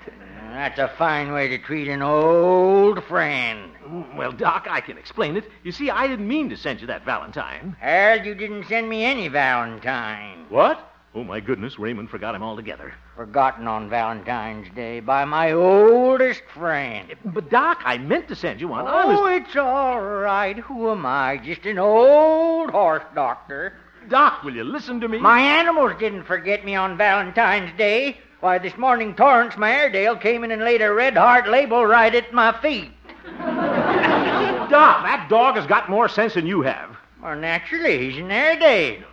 That's 0.51 0.79
a 0.79 0.89
fine 0.97 1.31
way 1.31 1.47
to 1.49 1.57
treat 1.57 1.87
an 1.87 2.01
old 2.01 3.03
friend. 3.05 3.71
Well, 4.15 4.31
Doc, 4.31 4.67
I 4.69 4.81
can 4.81 4.97
explain 4.97 5.37
it. 5.37 5.45
You 5.63 5.71
see, 5.71 5.89
I 5.89 6.07
didn't 6.07 6.27
mean 6.27 6.49
to 6.49 6.57
send 6.57 6.81
you 6.81 6.87
that 6.87 7.05
Valentine. 7.05 7.75
Harold, 7.79 8.25
you 8.25 8.35
didn't 8.35 8.67
send 8.67 8.89
me 8.89 9.05
any 9.05 9.27
Valentine. 9.29 10.45
What? 10.49 10.85
Oh, 11.15 11.23
my 11.23 11.39
goodness, 11.39 11.79
Raymond 11.79 12.09
forgot 12.09 12.35
him 12.35 12.43
altogether. 12.43 12.93
Forgotten 13.19 13.67
on 13.67 13.89
Valentine's 13.89 14.69
Day 14.73 15.01
by 15.01 15.25
my 15.25 15.51
oldest 15.51 16.41
friend. 16.53 17.13
But, 17.25 17.49
Doc, 17.49 17.81
I 17.83 17.97
meant 17.97 18.29
to 18.29 18.35
send 18.35 18.61
you 18.61 18.69
one. 18.69 18.85
Oh, 18.87 19.19
honest. 19.19 19.49
it's 19.49 19.57
all 19.57 19.99
right. 19.99 20.57
Who 20.57 20.89
am 20.89 21.05
I? 21.05 21.35
Just 21.35 21.65
an 21.65 21.79
old 21.79 22.69
horse 22.69 23.03
doctor. 23.13 23.73
Doc, 24.07 24.41
will 24.45 24.55
you 24.55 24.63
listen 24.63 25.01
to 25.01 25.09
me? 25.09 25.17
My 25.17 25.41
animals 25.41 25.99
didn't 25.99 26.23
forget 26.23 26.63
me 26.63 26.75
on 26.75 26.95
Valentine's 26.97 27.77
Day. 27.77 28.19
Why, 28.39 28.57
this 28.57 28.77
morning 28.77 29.13
Torrance, 29.15 29.57
my 29.57 29.69
Airedale, 29.69 30.15
came 30.15 30.45
in 30.45 30.51
and 30.51 30.63
laid 30.63 30.81
a 30.81 30.93
red 30.93 31.17
heart 31.17 31.49
label 31.49 31.85
right 31.85 32.15
at 32.15 32.33
my 32.33 32.57
feet. 32.61 32.89
Doc, 33.37 35.03
that 35.03 35.27
dog 35.29 35.57
has 35.57 35.67
got 35.67 35.89
more 35.89 36.07
sense 36.07 36.35
than 36.35 36.47
you 36.47 36.61
have. 36.61 36.95
Well, 37.21 37.35
naturally, 37.35 38.09
he's 38.09 38.17
an 38.17 38.31
Airedale. 38.31 39.03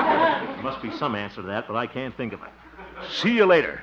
Must 0.64 0.80
be 0.80 0.90
some 0.96 1.14
answer 1.14 1.42
to 1.42 1.48
that, 1.48 1.68
but 1.68 1.76
I 1.76 1.86
can't 1.86 2.16
think 2.16 2.32
of 2.32 2.40
it. 2.42 2.48
See 3.20 3.36
you 3.36 3.44
later. 3.44 3.82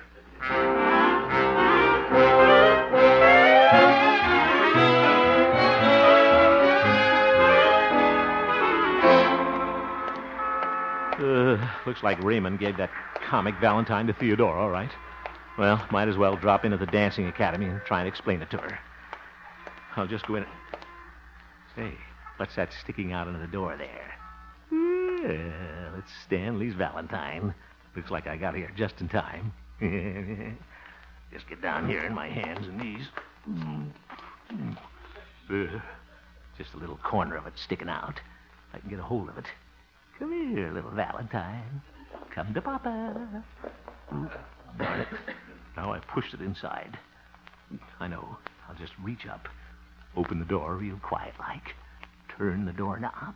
Uh, 11.21 11.69
looks 11.85 12.01
like 12.01 12.19
Raymond 12.23 12.57
gave 12.57 12.77
that 12.77 12.89
comic 13.29 13.53
Valentine 13.61 14.07
to 14.07 14.13
Theodora, 14.13 14.59
all 14.59 14.71
right. 14.71 14.89
Well, 15.59 15.85
might 15.91 16.07
as 16.07 16.17
well 16.17 16.35
drop 16.35 16.65
in 16.65 16.73
at 16.73 16.79
the 16.79 16.87
dancing 16.87 17.27
academy 17.27 17.67
and 17.67 17.79
try 17.85 17.99
and 17.99 18.07
explain 18.07 18.41
it 18.41 18.49
to 18.49 18.57
her. 18.57 18.79
I'll 19.95 20.07
just 20.07 20.25
go 20.25 20.33
in. 20.33 20.45
Say, 21.75 21.93
what's 22.37 22.55
that 22.55 22.73
sticking 22.81 23.13
out 23.13 23.27
into 23.27 23.39
the 23.39 23.45
door 23.45 23.77
there? 23.77 24.20
Well, 25.23 25.99
it's 25.99 26.11
Stanley's 26.25 26.73
Valentine. 26.73 27.53
Looks 27.95 28.09
like 28.09 28.27
I 28.27 28.37
got 28.37 28.55
here 28.55 28.71
just 28.75 29.01
in 29.01 29.09
time. 29.09 29.53
just 31.31 31.47
get 31.47 31.61
down 31.61 31.87
here 31.87 32.03
in 32.05 32.13
my 32.13 32.27
hands 32.27 32.67
and 32.67 32.77
knees. 32.77 33.07
Just 36.57 36.73
a 36.73 36.77
little 36.77 36.97
corner 36.97 37.35
of 37.35 37.45
it 37.45 37.53
sticking 37.55 37.89
out. 37.89 38.19
I 38.73 38.79
can 38.79 38.89
get 38.89 38.99
a 38.99 39.03
hold 39.03 39.29
of 39.29 39.37
it. 39.37 39.45
Come 40.17 40.31
here, 40.31 40.71
little 40.71 40.91
Valentine. 40.91 41.81
Come 42.33 42.53
to 42.53 42.61
Papa. 42.61 43.43
Darn 44.77 45.01
it. 45.01 45.07
Now 45.75 45.93
I 45.93 45.99
pushed 45.99 46.33
it 46.33 46.41
inside. 46.41 46.97
I 47.99 48.07
know. 48.07 48.37
I'll 48.67 48.75
just 48.75 48.93
reach 49.03 49.25
up, 49.27 49.47
open 50.15 50.39
the 50.39 50.45
door 50.45 50.75
real 50.75 50.97
quiet 50.97 51.33
like, 51.39 51.75
turn 52.37 52.65
the 52.65 52.71
doorknob. 52.71 53.35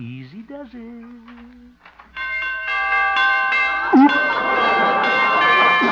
Easy 0.00 0.40
does 0.48 0.68
it. 0.68 1.04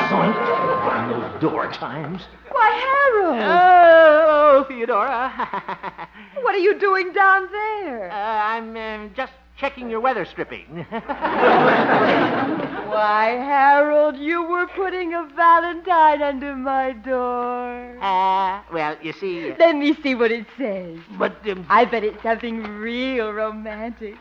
Zoink. 0.09 0.33
Darn 0.33 1.09
those 1.11 1.41
door 1.41 1.71
chimes. 1.71 2.23
Why, 2.49 2.69
Harold! 2.87 3.39
Oh, 3.43 4.65
Theodora. 4.67 6.09
what 6.41 6.55
are 6.55 6.59
you 6.59 6.79
doing 6.79 7.13
down 7.13 7.49
there? 7.51 8.09
Uh, 8.09 8.15
I'm 8.15 8.75
um, 8.75 9.11
just 9.15 9.33
checking 9.59 9.91
your 9.91 9.99
weather 9.99 10.25
stripping. 10.25 10.87
Why, 12.89 13.29
Harold, 13.37 14.17
you 14.17 14.41
were 14.43 14.67
putting 14.67 15.13
a 15.13 15.23
valentine 15.35 16.21
under 16.21 16.55
my 16.55 16.91
door. 16.93 17.97
Ah, 18.01 18.65
well, 18.71 18.97
you 19.01 19.13
see. 19.13 19.51
uh, 19.51 19.55
Let 19.59 19.75
me 19.75 19.93
see 20.01 20.15
what 20.15 20.31
it 20.31 20.47
says. 20.57 20.97
But, 21.17 21.47
um, 21.49 21.65
I 21.69 21.85
bet 21.85 22.03
it's 22.03 22.21
something 22.23 22.63
real 22.63 23.31
romantic. 23.31 24.15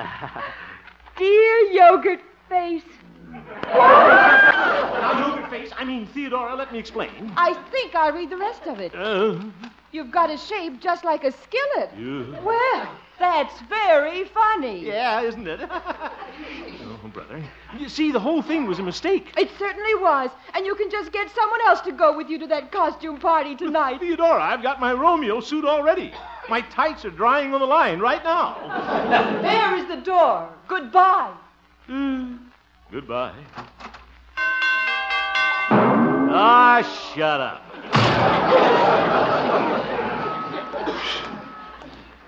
Dear 1.16 1.56
yogurt 1.72 2.20
face, 2.48 2.84
now, 3.32 5.28
yogurt 5.28 5.50
face, 5.50 5.70
I 5.76 5.84
mean, 5.84 6.06
Theodora, 6.06 6.54
let 6.54 6.72
me 6.72 6.78
explain. 6.78 7.32
I 7.36 7.54
think 7.70 7.94
I'll 7.94 8.12
read 8.12 8.30
the 8.30 8.36
rest 8.36 8.66
of 8.66 8.80
it. 8.80 8.94
Uh, 8.94 9.40
You've 9.92 10.10
got 10.10 10.30
a 10.30 10.36
shape 10.36 10.80
just 10.80 11.04
like 11.04 11.24
a 11.24 11.32
skillet. 11.32 11.90
yeah. 11.98 12.40
Well, 12.44 12.88
that's 13.18 13.58
very 13.62 14.24
funny. 14.26 14.84
Yeah, 14.86 15.22
isn't 15.22 15.46
it? 15.48 15.60
oh, 15.70 17.10
brother. 17.12 17.42
You 17.78 17.88
see, 17.88 18.10
the 18.10 18.18
whole 18.18 18.42
thing 18.42 18.66
was 18.66 18.80
a 18.80 18.82
mistake. 18.82 19.32
It 19.36 19.50
certainly 19.56 19.94
was. 19.94 20.30
And 20.54 20.66
you 20.66 20.74
can 20.74 20.90
just 20.90 21.12
get 21.12 21.30
someone 21.30 21.60
else 21.66 21.80
to 21.82 21.92
go 21.92 22.16
with 22.16 22.28
you 22.28 22.38
to 22.40 22.46
that 22.48 22.72
costume 22.72 23.18
party 23.18 23.54
tonight. 23.54 24.00
Theodora, 24.00 24.42
I've 24.42 24.62
got 24.62 24.80
my 24.80 24.92
Romeo 24.92 25.40
suit 25.40 25.64
already. 25.64 26.12
My 26.48 26.60
tights 26.62 27.04
are 27.04 27.10
drying 27.10 27.54
on 27.54 27.60
the 27.60 27.66
line 27.66 28.00
right 28.00 28.22
now. 28.24 28.56
there 29.42 29.76
is 29.76 29.86
the 29.86 30.02
door. 30.04 30.48
Goodbye. 30.66 31.32
Goodbye. 32.90 33.34
Ah, 36.30 36.82
shut 37.14 37.40
up. 37.40 37.62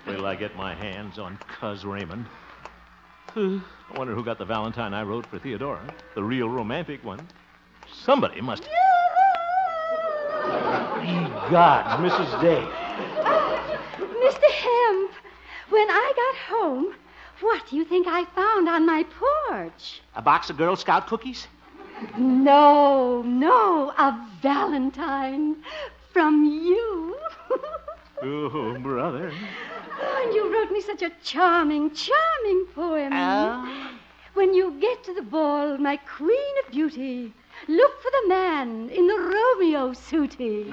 Wait 0.07 0.15
till 0.15 0.25
I 0.25 0.35
get 0.35 0.55
my 0.55 0.73
hands 0.73 1.19
on 1.19 1.37
Cuz 1.59 1.83
Raymond. 1.85 2.25
I 3.35 3.61
wonder 3.95 4.13
who 4.13 4.23
got 4.23 4.37
the 4.37 4.45
Valentine 4.45 4.93
I 4.93 5.03
wrote 5.03 5.25
for 5.25 5.39
Theodora, 5.39 5.81
the 6.15 6.23
real 6.23 6.49
romantic 6.49 7.03
one. 7.03 7.27
Somebody 8.03 8.41
must. 8.41 8.63
Ye 8.63 8.69
gods, 11.51 12.01
Mrs. 12.01 12.41
Day. 12.41 12.65
Mr. 13.99 14.49
Hemp, 14.51 15.11
when 15.69 15.89
I 15.89 16.13
got 16.15 16.55
home, 16.55 16.93
what 17.41 17.67
do 17.69 17.75
you 17.75 17.83
think 17.83 18.07
I 18.07 18.23
found 18.35 18.69
on 18.69 18.85
my 18.85 19.03
porch? 19.03 20.01
A 20.15 20.21
box 20.21 20.49
of 20.49 20.57
Girl 20.57 20.75
Scout 20.75 21.07
cookies? 21.07 21.47
No, 22.17 23.21
no, 23.23 23.91
a 23.97 24.27
valentine 24.41 25.57
from 26.13 26.45
you. 26.45 27.17
Oh, 28.23 28.77
brother. 28.77 29.33
Oh, 30.03 30.23
and 30.23 30.33
you 30.33 30.51
wrote 30.53 30.71
me 30.71 30.81
such 30.81 31.01
a 31.01 31.11
charming, 31.23 31.91
charming 31.93 32.65
poem. 32.73 33.13
Oh. 33.13 33.91
When 34.33 34.53
you 34.53 34.79
get 34.79 35.03
to 35.03 35.13
the 35.13 35.21
ball, 35.21 35.77
my 35.77 35.97
queen 35.97 36.53
of 36.63 36.71
beauty, 36.71 37.33
look 37.67 38.01
for 38.01 38.09
the 38.11 38.27
man 38.29 38.89
in 38.89 39.05
the 39.07 39.19
Romeo 39.19 39.91
suitie. 39.91 40.69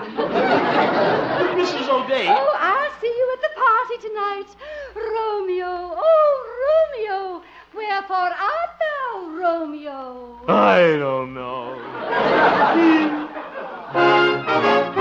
Mrs. 1.59 1.89
O'Day. 1.89 2.29
Oh, 2.29 2.57
I'll 2.59 3.01
see 3.01 3.09
you 3.09 3.33
at 3.35 3.43
the 3.43 3.51
party 3.61 3.99
tonight. 4.09 4.49
Romeo, 4.95 5.95
oh, 5.99 6.35
Romeo, 6.65 7.43
wherefore 7.75 8.33
art 8.33 8.79
thou, 8.79 9.29
Romeo? 9.31 10.41
I 10.49 10.97
don't 10.99 11.35
know. 11.35 11.75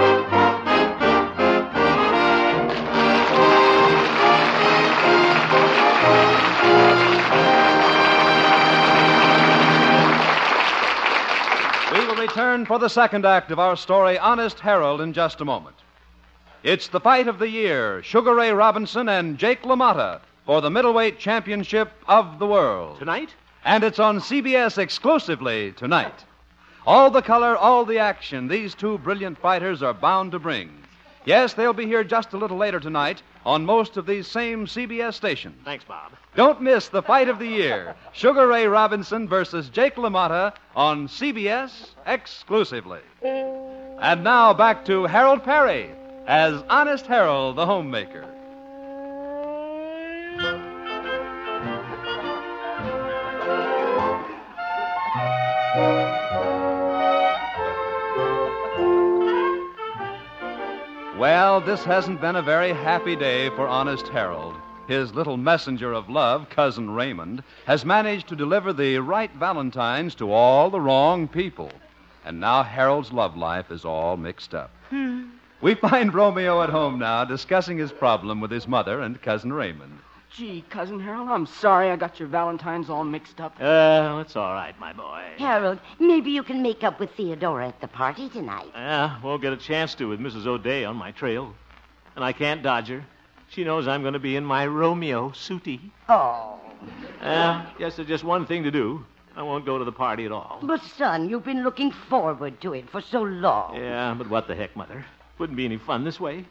return 12.17 12.65
for 12.65 12.79
the 12.79 12.89
second 12.89 13.25
act 13.25 13.51
of 13.51 13.59
our 13.59 13.75
story, 13.75 14.17
Honest 14.17 14.59
Harold, 14.59 15.01
in 15.01 15.13
just 15.13 15.39
a 15.41 15.45
moment. 15.45 15.75
It's 16.63 16.87
the 16.87 16.99
fight 16.99 17.27
of 17.27 17.37
the 17.37 17.49
year, 17.49 18.01
Sugar 18.01 18.33
Ray 18.33 18.51
Robinson 18.51 19.07
and 19.07 19.37
Jake 19.37 19.61
LaMotta 19.61 20.21
for 20.45 20.59
the 20.61 20.71
middleweight 20.71 21.19
championship 21.19 21.91
of 22.07 22.39
the 22.39 22.47
world. 22.47 22.97
Tonight? 22.97 23.29
And 23.63 23.83
it's 23.83 23.99
on 23.99 24.19
CBS 24.19 24.77
exclusively 24.77 25.73
tonight. 25.73 26.25
All 26.87 27.11
the 27.11 27.21
color, 27.21 27.55
all 27.55 27.85
the 27.85 27.99
action 27.99 28.47
these 28.47 28.73
two 28.73 28.97
brilliant 28.99 29.37
fighters 29.37 29.83
are 29.83 29.93
bound 29.93 30.31
to 30.31 30.39
bring. 30.39 30.71
Yes, 31.27 31.55
they'll 31.55 31.73
be 31.73 31.85
here 31.85 32.05
just 32.05 32.31
a 32.31 32.37
little 32.37 32.55
later 32.55 32.79
tonight 32.79 33.21
on 33.45 33.65
most 33.65 33.97
of 33.97 34.05
these 34.05 34.27
same 34.27 34.65
CBS 34.65 35.13
stations. 35.15 35.57
Thanks, 35.65 35.83
Bob. 35.83 36.13
Don't 36.37 36.61
miss 36.61 36.87
the 36.87 37.01
fight 37.01 37.27
of 37.27 37.37
the 37.37 37.45
year 37.45 37.95
Sugar 38.13 38.47
Ray 38.47 38.65
Robinson 38.65 39.27
versus 39.27 39.67
Jake 39.67 39.95
LaMotta 39.95 40.53
on 40.73 41.09
CBS 41.09 41.89
exclusively. 42.05 43.01
And 43.21 44.23
now 44.23 44.53
back 44.53 44.85
to 44.85 45.03
Harold 45.03 45.43
Peary 45.43 45.89
as 46.27 46.63
Honest 46.69 47.05
Harold 47.07 47.57
the 47.57 47.65
Homemaker. 47.65 48.36
Well, 61.17 61.61
this 61.61 61.83
hasn't 61.83 62.21
been 62.21 62.35
a 62.35 62.43
very 62.43 62.71
happy 62.71 63.15
day 63.15 63.49
for 63.49 63.67
Honest 63.67 64.07
Harold. 64.09 64.53
His 64.87 65.15
little 65.15 65.35
messenger 65.35 65.91
of 65.91 66.09
love, 66.09 66.47
Cousin 66.51 66.91
Raymond, 66.91 67.41
has 67.65 67.83
managed 67.83 68.27
to 68.27 68.35
deliver 68.35 68.71
the 68.71 68.99
right 68.99 69.33
Valentines 69.33 70.13
to 70.15 70.31
all 70.31 70.69
the 70.69 70.79
wrong 70.79 71.27
people. 71.27 71.71
And 72.23 72.39
now 72.39 72.61
Harold's 72.61 73.11
love 73.11 73.35
life 73.35 73.71
is 73.71 73.83
all 73.83 74.15
mixed 74.15 74.53
up. 74.53 74.69
Hmm. 74.91 75.29
We 75.59 75.73
find 75.73 76.13
Romeo 76.13 76.61
at 76.61 76.69
home 76.69 76.99
now 76.99 77.25
discussing 77.25 77.79
his 77.79 77.91
problem 77.91 78.39
with 78.39 78.51
his 78.51 78.67
mother 78.67 79.01
and 79.01 79.19
Cousin 79.19 79.51
Raymond. 79.51 79.97
Gee, 80.29 80.63
Cousin 80.69 80.99
Harold, 80.99 81.29
I'm 81.29 81.45
sorry 81.45 81.89
I 81.89 81.95
got 81.95 82.19
your 82.19 82.27
Valentines 82.27 82.89
all 82.89 83.03
mixed 83.03 83.39
up. 83.39 83.55
Uh, 83.59 84.21
it's 84.25 84.35
all 84.35 84.53
right, 84.53 84.77
my 84.79 84.93
boy. 84.93 85.23
Harold, 85.37 85.79
maybe 85.99 86.31
you 86.31 86.43
can 86.43 86.61
make 86.61 86.83
up 86.83 86.99
with 86.99 87.09
Theodora 87.11 87.67
at 87.69 87.79
the 87.81 87.87
party 87.87 88.29
tonight. 88.29 88.67
Yeah, 88.73 89.19
won't 89.21 89.41
get 89.41 89.53
a 89.53 89.57
chance 89.57 89.95
to 89.95 90.09
with 90.09 90.19
Mrs. 90.19 90.45
O'Day 90.45 90.83
on 90.85 90.95
my 90.95 91.11
trail. 91.11 91.53
And 92.15 92.23
I 92.23 92.33
can't 92.33 92.61
dodge 92.61 92.89
her. 92.89 93.05
She 93.49 93.63
knows 93.63 93.87
I'm 93.87 94.01
going 94.01 94.13
to 94.13 94.19
be 94.19 94.35
in 94.35 94.43
my 94.43 94.67
Romeo 94.67 95.29
suitie. 95.29 95.91
Oh. 96.09 96.59
Uh, 97.21 97.65
yes, 97.79 97.95
there's 97.95 98.07
just 98.07 98.23
one 98.23 98.45
thing 98.45 98.63
to 98.63 98.71
do. 98.71 99.05
I 99.35 99.43
won't 99.43 99.65
go 99.65 99.77
to 99.77 99.85
the 99.85 99.91
party 99.91 100.25
at 100.25 100.31
all. 100.31 100.59
But, 100.61 100.81
son, 100.81 101.29
you've 101.29 101.45
been 101.45 101.63
looking 101.63 101.91
forward 101.91 102.59
to 102.61 102.73
it 102.73 102.89
for 102.89 103.01
so 103.01 103.21
long. 103.21 103.75
Yeah, 103.75 104.13
but 104.17 104.29
what 104.29 104.47
the 104.47 104.55
heck, 104.55 104.75
Mother? 104.75 105.05
Wouldn't 105.37 105.57
be 105.57 105.65
any 105.65 105.77
fun 105.77 106.03
this 106.03 106.19
way. 106.19 106.45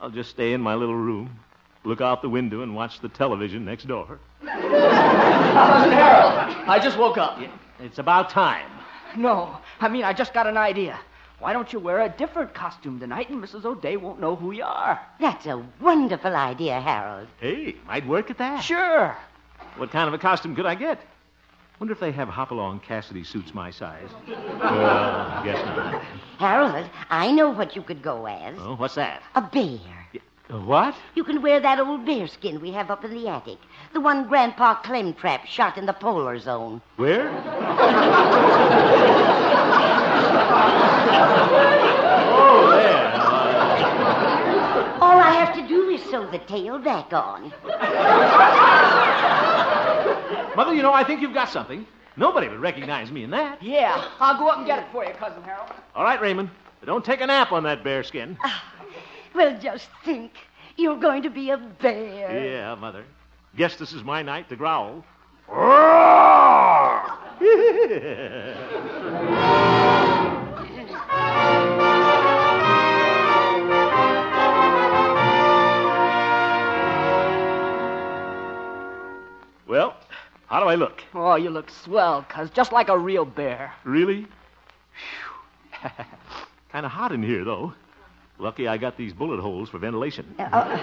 I'll 0.00 0.10
just 0.10 0.30
stay 0.30 0.52
in 0.52 0.60
my 0.60 0.74
little 0.74 0.96
room, 0.96 1.38
look 1.84 2.00
out 2.00 2.22
the 2.22 2.28
window, 2.28 2.62
and 2.62 2.74
watch 2.74 3.00
the 3.00 3.08
television 3.08 3.64
next 3.64 3.86
door. 3.86 4.18
Cousin 4.44 5.92
Harold, 5.92 6.56
I 6.68 6.80
just 6.82 6.98
woke 6.98 7.18
up. 7.18 7.38
It's 7.80 7.98
about 7.98 8.30
time. 8.30 8.68
No, 9.16 9.58
I 9.80 9.88
mean, 9.88 10.04
I 10.04 10.12
just 10.12 10.32
got 10.32 10.46
an 10.46 10.56
idea. 10.56 10.98
Why 11.38 11.52
don't 11.52 11.72
you 11.72 11.80
wear 11.80 12.00
a 12.02 12.08
different 12.08 12.54
costume 12.54 13.00
tonight 13.00 13.28
and 13.28 13.42
Mrs. 13.42 13.64
O'Day 13.64 13.96
won't 13.96 14.20
know 14.20 14.36
who 14.36 14.52
you 14.52 14.62
are? 14.62 15.00
That's 15.18 15.44
a 15.46 15.62
wonderful 15.80 16.34
idea, 16.36 16.80
Harold. 16.80 17.26
Hey, 17.40 17.74
might 17.86 18.06
work 18.06 18.30
at 18.30 18.38
that. 18.38 18.62
Sure. 18.62 19.16
What 19.76 19.90
kind 19.90 20.06
of 20.06 20.14
a 20.14 20.18
costume 20.18 20.54
could 20.54 20.66
I 20.66 20.76
get? 20.76 21.00
Wonder 21.80 21.92
if 21.94 22.00
they 22.00 22.12
have 22.12 22.28
Hopalong 22.28 22.78
Cassidy 22.78 23.24
suits 23.24 23.54
my 23.54 23.72
size. 23.72 24.08
Well, 24.28 25.42
guess 25.44 25.66
not. 25.66 26.00
Harold, 26.38 26.88
I 27.10 27.32
know 27.32 27.50
what 27.50 27.74
you 27.74 27.82
could 27.82 28.02
go 28.02 28.26
as. 28.26 28.56
Oh, 28.60 28.76
what's 28.76 28.94
that? 28.94 29.20
A 29.34 29.40
bear. 29.42 30.01
A 30.48 30.58
what? 30.58 30.94
You 31.14 31.24
can 31.24 31.40
wear 31.40 31.60
that 31.60 31.78
old 31.78 32.04
bearskin 32.04 32.60
we 32.60 32.72
have 32.72 32.90
up 32.90 33.04
in 33.04 33.14
the 33.14 33.28
attic. 33.28 33.58
The 33.92 34.00
one 34.00 34.26
Grandpa 34.28 34.82
Clemtrap 34.82 35.46
shot 35.46 35.78
in 35.78 35.86
the 35.86 35.92
polar 35.92 36.38
zone. 36.38 36.82
Where? 36.96 37.30
oh, 42.34 42.70
there. 42.70 43.12
All 45.00 45.18
I 45.18 45.32
have 45.32 45.54
to 45.54 45.66
do 45.68 45.88
is 45.90 46.02
sew 46.10 46.28
the 46.30 46.38
tail 46.38 46.78
back 46.78 47.12
on. 47.12 47.52
Mother, 50.56 50.74
you 50.74 50.82
know, 50.82 50.92
I 50.92 51.04
think 51.04 51.22
you've 51.22 51.34
got 51.34 51.48
something. 51.50 51.86
Nobody 52.16 52.48
would 52.48 52.60
recognize 52.60 53.10
me 53.10 53.24
in 53.24 53.30
that. 53.30 53.62
Yeah, 53.62 54.06
I'll 54.20 54.38
go 54.38 54.48
up 54.48 54.58
and 54.58 54.66
get 54.66 54.80
it 54.80 54.86
for 54.92 55.04
you, 55.04 55.14
Cousin 55.14 55.42
Harold. 55.44 55.70
All 55.94 56.04
right, 56.04 56.20
Raymond. 56.20 56.50
But 56.80 56.86
don't 56.86 57.04
take 57.04 57.20
a 57.20 57.26
nap 57.26 57.52
on 57.52 57.62
that 57.62 57.82
bearskin. 57.84 58.36
Ah. 58.44 58.62
Well, 59.34 59.58
just 59.60 59.88
think. 60.04 60.32
You're 60.76 60.96
going 60.96 61.22
to 61.22 61.30
be 61.30 61.50
a 61.50 61.58
bear. 61.58 62.44
Yeah, 62.44 62.74
Mother. 62.74 63.04
Guess 63.56 63.76
this 63.76 63.92
is 63.92 64.02
my 64.02 64.22
night 64.22 64.48
to 64.48 64.56
growl. 64.56 65.04
well, 79.66 79.94
how 80.46 80.60
do 80.60 80.66
I 80.66 80.74
look? 80.74 81.02
Oh, 81.14 81.34
you 81.34 81.50
look 81.50 81.68
swell, 81.70 82.24
cuz, 82.28 82.48
just 82.50 82.72
like 82.72 82.88
a 82.88 82.98
real 82.98 83.26
bear. 83.26 83.74
Really? 83.84 84.26
kind 86.70 86.86
of 86.86 86.92
hot 86.92 87.12
in 87.12 87.22
here, 87.22 87.44
though. 87.44 87.74
Lucky 88.42 88.66
I 88.66 88.76
got 88.76 88.96
these 88.96 89.12
bullet 89.12 89.40
holes 89.40 89.68
for 89.68 89.78
ventilation. 89.78 90.34
Uh, 90.36 90.76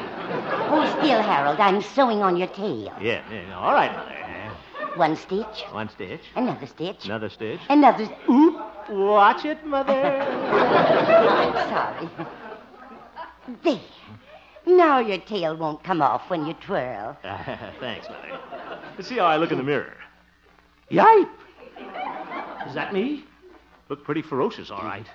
hold 0.69 0.87
still, 1.03 1.21
Harold. 1.21 1.59
I'm 1.59 1.81
sewing 1.81 2.21
on 2.23 2.37
your 2.37 2.47
tail. 2.47 2.93
Yeah, 3.01 3.21
yeah. 3.29 3.53
All 3.57 3.73
right, 3.73 3.91
Mother. 3.93 4.15
One 4.95 5.15
stitch, 5.17 5.63
One 5.71 5.89
stitch. 5.89 6.21
another 6.35 6.65
stitch, 6.65 7.05
Another 7.05 7.29
stitch. 7.29 7.59
another. 7.69 8.09
Oop! 8.29 8.89
Watch 8.89 9.45
it, 9.45 9.63
Mother. 9.65 9.91
I'm 10.21 11.53
sorry. 11.69 12.09
There. 13.63 13.79
Now 14.65 14.99
your 14.99 15.19
tail 15.19 15.55
won't 15.55 15.83
come 15.83 16.01
off 16.01 16.29
when 16.29 16.45
you 16.45 16.53
twirl. 16.53 17.17
Thanks, 17.79 18.07
Mother. 18.07 18.39
Let's 18.97 19.09
see 19.09 19.17
how 19.17 19.25
I 19.25 19.35
look 19.37 19.51
in 19.51 19.57
the 19.57 19.63
mirror. 19.63 19.93
Yipe! 20.89 21.29
Is 22.67 22.73
that 22.73 22.93
me? 22.93 23.25
Look 23.89 24.03
pretty 24.05 24.21
ferocious, 24.21 24.71
all 24.71 24.81
right. 24.83 25.05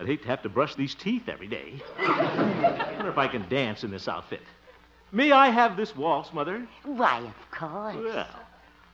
I'd 0.00 0.06
hate 0.06 0.22
to 0.22 0.28
have 0.28 0.42
to 0.42 0.48
brush 0.48 0.74
these 0.74 0.94
teeth 0.94 1.28
every 1.28 1.46
day. 1.46 1.80
I 1.98 2.92
wonder 2.96 3.10
if 3.10 3.18
I 3.18 3.28
can 3.28 3.48
dance 3.48 3.84
in 3.84 3.90
this 3.90 4.08
outfit. 4.08 4.42
May 5.12 5.30
I 5.30 5.50
have 5.50 5.76
this 5.76 5.94
waltz, 5.94 6.32
Mother? 6.32 6.66
Why, 6.82 7.20
of 7.20 7.50
course. 7.52 7.96
Well, 7.96 8.26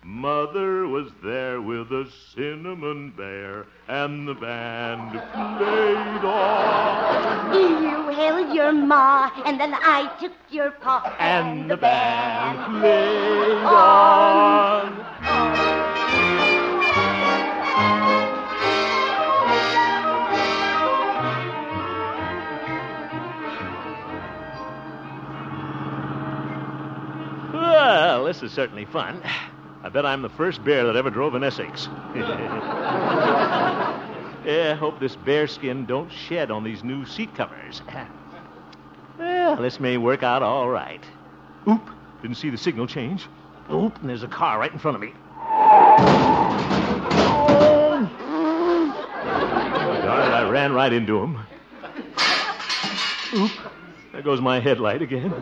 Mother 0.03 0.87
was 0.87 1.11
there 1.23 1.61
with 1.61 1.91
a 1.93 2.11
cinnamon 2.35 3.11
bear, 3.11 3.67
and 3.89 4.27
the 4.29 4.35
band 4.35 5.11
played 5.13 6.25
on. 6.25 7.55
You 7.55 8.09
held 8.15 8.55
your 8.55 8.73
ma, 8.73 9.31
and 9.45 9.61
then 9.61 9.75
I 9.75 10.11
took 10.21 10.33
your 10.51 10.71
paw. 10.71 11.15
And 11.19 11.71
the 11.71 11.77
band 11.77 12.81
played 12.81 13.65
on. 13.65 14.97
Well, 14.99 15.89
this 28.31 28.45
is 28.45 28.53
certainly 28.53 28.85
fun. 28.85 29.21
I 29.83 29.88
bet 29.88 30.07
I'm 30.07 30.23
the 30.23 30.29
first 30.29 30.62
bear 30.64 30.87
that 30.87 30.95
ever 30.95 31.11
drove 31.11 31.35
an 31.35 31.43
Essex. 31.43 31.88
yeah, 34.45 34.77
hope 34.77 35.01
this 35.01 35.16
bear 35.16 35.49
skin 35.49 35.85
don't 35.85 36.12
shed 36.12 36.53
on 36.53 36.62
these 36.62 36.85
new 36.85 37.05
seat 37.05 37.35
covers. 37.35 37.83
Well, 39.19 39.57
this 39.57 39.81
may 39.81 39.97
work 39.97 40.23
out 40.23 40.45
all 40.45 40.69
right. 40.69 41.03
Oop, 41.69 41.90
didn't 42.23 42.37
see 42.37 42.51
the 42.51 42.57
signal 42.57 42.87
change. 42.87 43.27
Oop, 43.73 43.99
and 44.01 44.09
there's 44.09 44.23
a 44.23 44.29
car 44.29 44.61
right 44.61 44.73
in 44.73 44.79
front 44.79 44.95
of 44.95 45.01
me. 45.01 45.12
Darn 50.05 50.23
it, 50.23 50.35
I 50.35 50.49
ran 50.49 50.73
right 50.73 50.93
into 50.93 51.19
him. 51.19 51.37
Oop, 53.35 53.51
there 54.12 54.23
goes 54.23 54.40
my 54.40 54.61
headlight 54.61 55.03
again. 55.03 55.35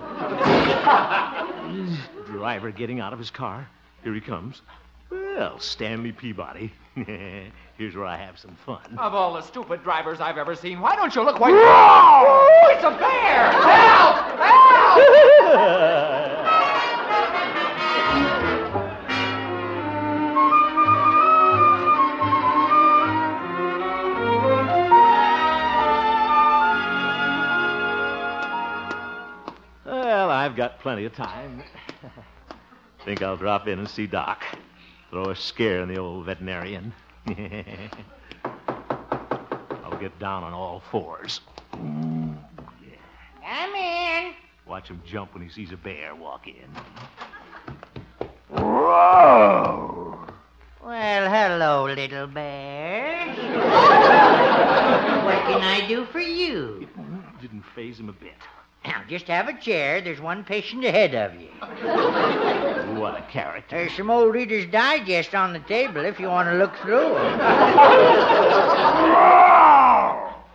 Driver 2.39 2.71
getting 2.71 3.01
out 3.01 3.13
of 3.13 3.19
his 3.19 3.31
car. 3.31 3.69
Here 4.05 4.15
he 4.15 4.21
comes. 4.21 4.63
Well, 5.11 5.59
Stanley 5.59 6.13
Peabody. 6.13 6.73
Here's 6.95 7.97
where 7.97 8.07
I 8.07 8.17
have 8.17 8.39
some 8.39 8.55
fun. 8.65 8.97
Of 8.97 9.13
all 9.13 9.35
the 9.35 9.43
stupid 9.43 9.83
drivers 9.83 10.21
I've 10.21 10.39
ever 10.39 10.55
seen, 10.55 10.81
why 10.81 10.95
don't 10.95 11.13
you 11.17 11.25
look 11.25 11.41
where 11.41 11.53
Whoa! 11.53 11.61
Oh, 11.65 12.69
it's 12.71 12.85
a 12.85 12.91
bear! 12.97 13.51
Help! 13.51 14.39
Help! 14.39 16.39
Well, 29.85 30.31
I've 30.31 30.55
got 30.55 30.79
plenty 30.81 31.05
of 31.07 31.15
time. 31.15 31.63
Think 33.09 33.23
I'll 33.23 33.39
drop 33.39 33.67
in 33.67 33.79
and 33.79 33.89
see 33.89 34.07
Doc. 34.07 34.45
Throw 35.09 35.31
a 35.31 35.35
scare 35.35 35.81
in 35.81 35.89
the 35.89 35.99
old 35.99 36.27
veterinarian. 36.27 36.93
I'll 39.83 39.99
get 39.99 40.19
down 40.19 40.45
on 40.45 40.53
all 40.53 40.83
fours. 40.91 41.41
Come 41.73 42.39
in. 43.75 44.35
Watch 44.67 44.89
him 44.89 45.01
jump 45.07 45.33
when 45.33 45.43
he 45.43 45.49
sees 45.49 45.73
a 45.73 45.77
bear 45.79 46.15
walk 46.15 46.49
in. 46.49 46.69
Whoa! 48.51 50.27
Well, 50.85 51.31
hello, 51.31 51.85
little 51.87 52.27
bear. 52.27 53.27
what 55.25 55.39
can 55.47 55.63
I 55.63 55.87
do 55.89 56.05
for 56.05 56.21
you? 56.21 56.81
It 56.83 57.41
Didn't 57.41 57.65
faze 57.75 57.99
him 57.99 58.11
a 58.11 58.13
bit. 58.13 58.37
Now, 58.89 59.03
just 59.07 59.27
have 59.27 59.49
a 59.49 59.53
chair. 59.53 60.01
There's 60.01 60.19
one 60.19 60.45
patient 60.45 60.83
ahead 60.83 61.15
of 61.15 61.39
you. 61.39 61.51
What 62.99 63.19
a 63.19 63.23
character. 63.31 63.77
There's 63.77 63.93
some 63.93 64.11
old 64.11 64.35
Reader's 64.35 64.65
Digest 64.67 65.35
on 65.35 65.53
the 65.53 65.61
table 65.61 66.05
if 66.07 66.19
you 66.19 66.29
want 66.29 66.49
to 66.49 66.55
look 66.55 66.75
through 66.79 67.15
'em. 67.17 67.39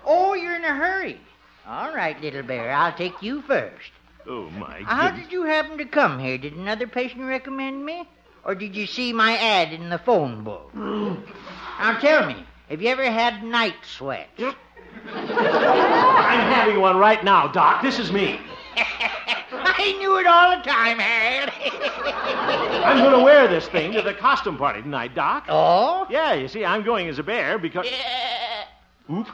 oh, 0.06 0.34
you're 0.34 0.56
in 0.56 0.66
a 0.66 0.76
hurry. 0.76 1.22
All 1.68 1.94
right, 1.94 2.20
little 2.20 2.42
bear. 2.44 2.72
I'll 2.72 2.92
take 2.92 3.22
you 3.22 3.44
first. 3.44 3.92
Oh, 4.28 4.50
my 4.50 4.80
uh, 4.80 4.86
How 4.86 5.12
did 5.12 5.32
you 5.32 5.44
happen 5.44 5.78
to 5.78 5.86
come 5.86 6.20
here? 6.20 6.38
Did 6.38 6.56
another 6.56 6.88
patient 6.88 7.24
recommend 7.24 7.86
me? 7.86 8.10
Or 8.44 8.56
did 8.56 8.76
you 8.76 8.88
see 8.88 9.14
my 9.14 9.38
ad 9.38 9.72
in 9.72 9.90
the 9.90 10.00
phone 10.00 10.44
book? 10.44 10.72
Mm. 10.74 11.24
now 11.80 12.00
tell 12.00 12.26
me, 12.26 12.44
have 12.70 12.82
you 12.82 12.90
ever 12.90 13.10
had 13.10 13.44
night 13.44 13.76
sweat? 13.84 14.28
I'm 16.34 16.52
having 16.52 16.82
one 16.82 16.98
right 16.98 17.24
now, 17.24 17.48
Doc. 17.48 17.84
This 17.84 18.00
is 18.00 18.12
me. 18.12 18.40
I 18.76 19.96
knew 20.00 20.18
it 20.18 20.26
all 20.26 20.58
the 20.58 20.64
time, 20.64 20.98
Harold. 20.98 21.52
I'm 22.84 22.98
going 22.98 23.16
to 23.18 23.24
wear 23.24 23.48
this 23.48 23.68
thing 23.68 23.92
to 23.94 24.02
the 24.02 24.16
costume 24.16 24.58
party 24.58 24.82
tonight, 24.82 25.14
Doc. 25.14 25.46
Oh? 25.48 26.08
Yeah, 26.10 26.34
you 26.34 26.48
see, 26.48 26.66
I'm 26.66 26.84
going 26.84 27.08
as 27.08 27.20
a 27.20 27.24
bear 27.24 27.60
because. 27.60 27.86
Oop. 29.12 29.28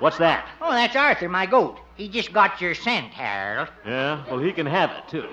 What's 0.00 0.18
that? 0.18 0.48
Oh, 0.60 0.72
that's 0.72 0.96
Arthur, 0.96 1.28
my 1.28 1.46
goat. 1.46 1.78
He 1.96 2.08
just 2.08 2.32
got 2.32 2.60
your 2.60 2.74
scent, 2.74 3.12
Harold. 3.12 3.68
Yeah, 3.86 4.24
well, 4.28 4.40
he 4.40 4.52
can 4.52 4.66
have 4.66 4.90
it, 4.90 5.08
too. 5.08 5.22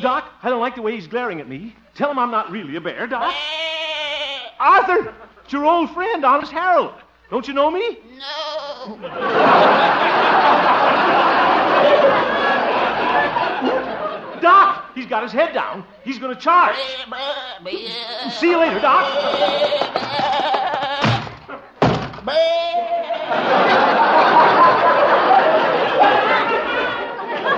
Doc, 0.00 0.32
I 0.42 0.48
don't 0.48 0.60
like 0.60 0.76
the 0.76 0.82
way 0.82 0.94
he's 0.94 1.08
glaring 1.08 1.40
at 1.40 1.48
me. 1.48 1.74
Tell 1.94 2.08
him 2.10 2.18
I'm 2.20 2.30
not 2.30 2.50
really 2.52 2.76
a 2.76 2.80
bear, 2.80 3.06
Doc. 3.08 3.34
Arthur, 4.60 5.12
it's 5.42 5.52
your 5.52 5.66
old 5.66 5.90
friend, 5.90 6.24
Honest 6.24 6.52
Harold. 6.52 6.94
Don't 7.30 7.46
you 7.46 7.54
know 7.54 7.70
me? 7.70 7.98
No. 8.18 8.98
Doc, 14.40 14.90
he's 14.96 15.06
got 15.06 15.22
his 15.22 15.30
head 15.30 15.54
down. 15.54 15.84
He's 16.02 16.18
going 16.18 16.34
to 16.34 16.40
charge. 16.40 16.74
See 18.32 18.50
you 18.50 18.58
later, 18.58 18.80
Doc. 18.80 19.04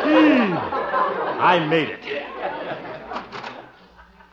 Hmm. 0.04 0.52
I 1.40 1.66
made 1.66 1.88
it. 1.88 2.04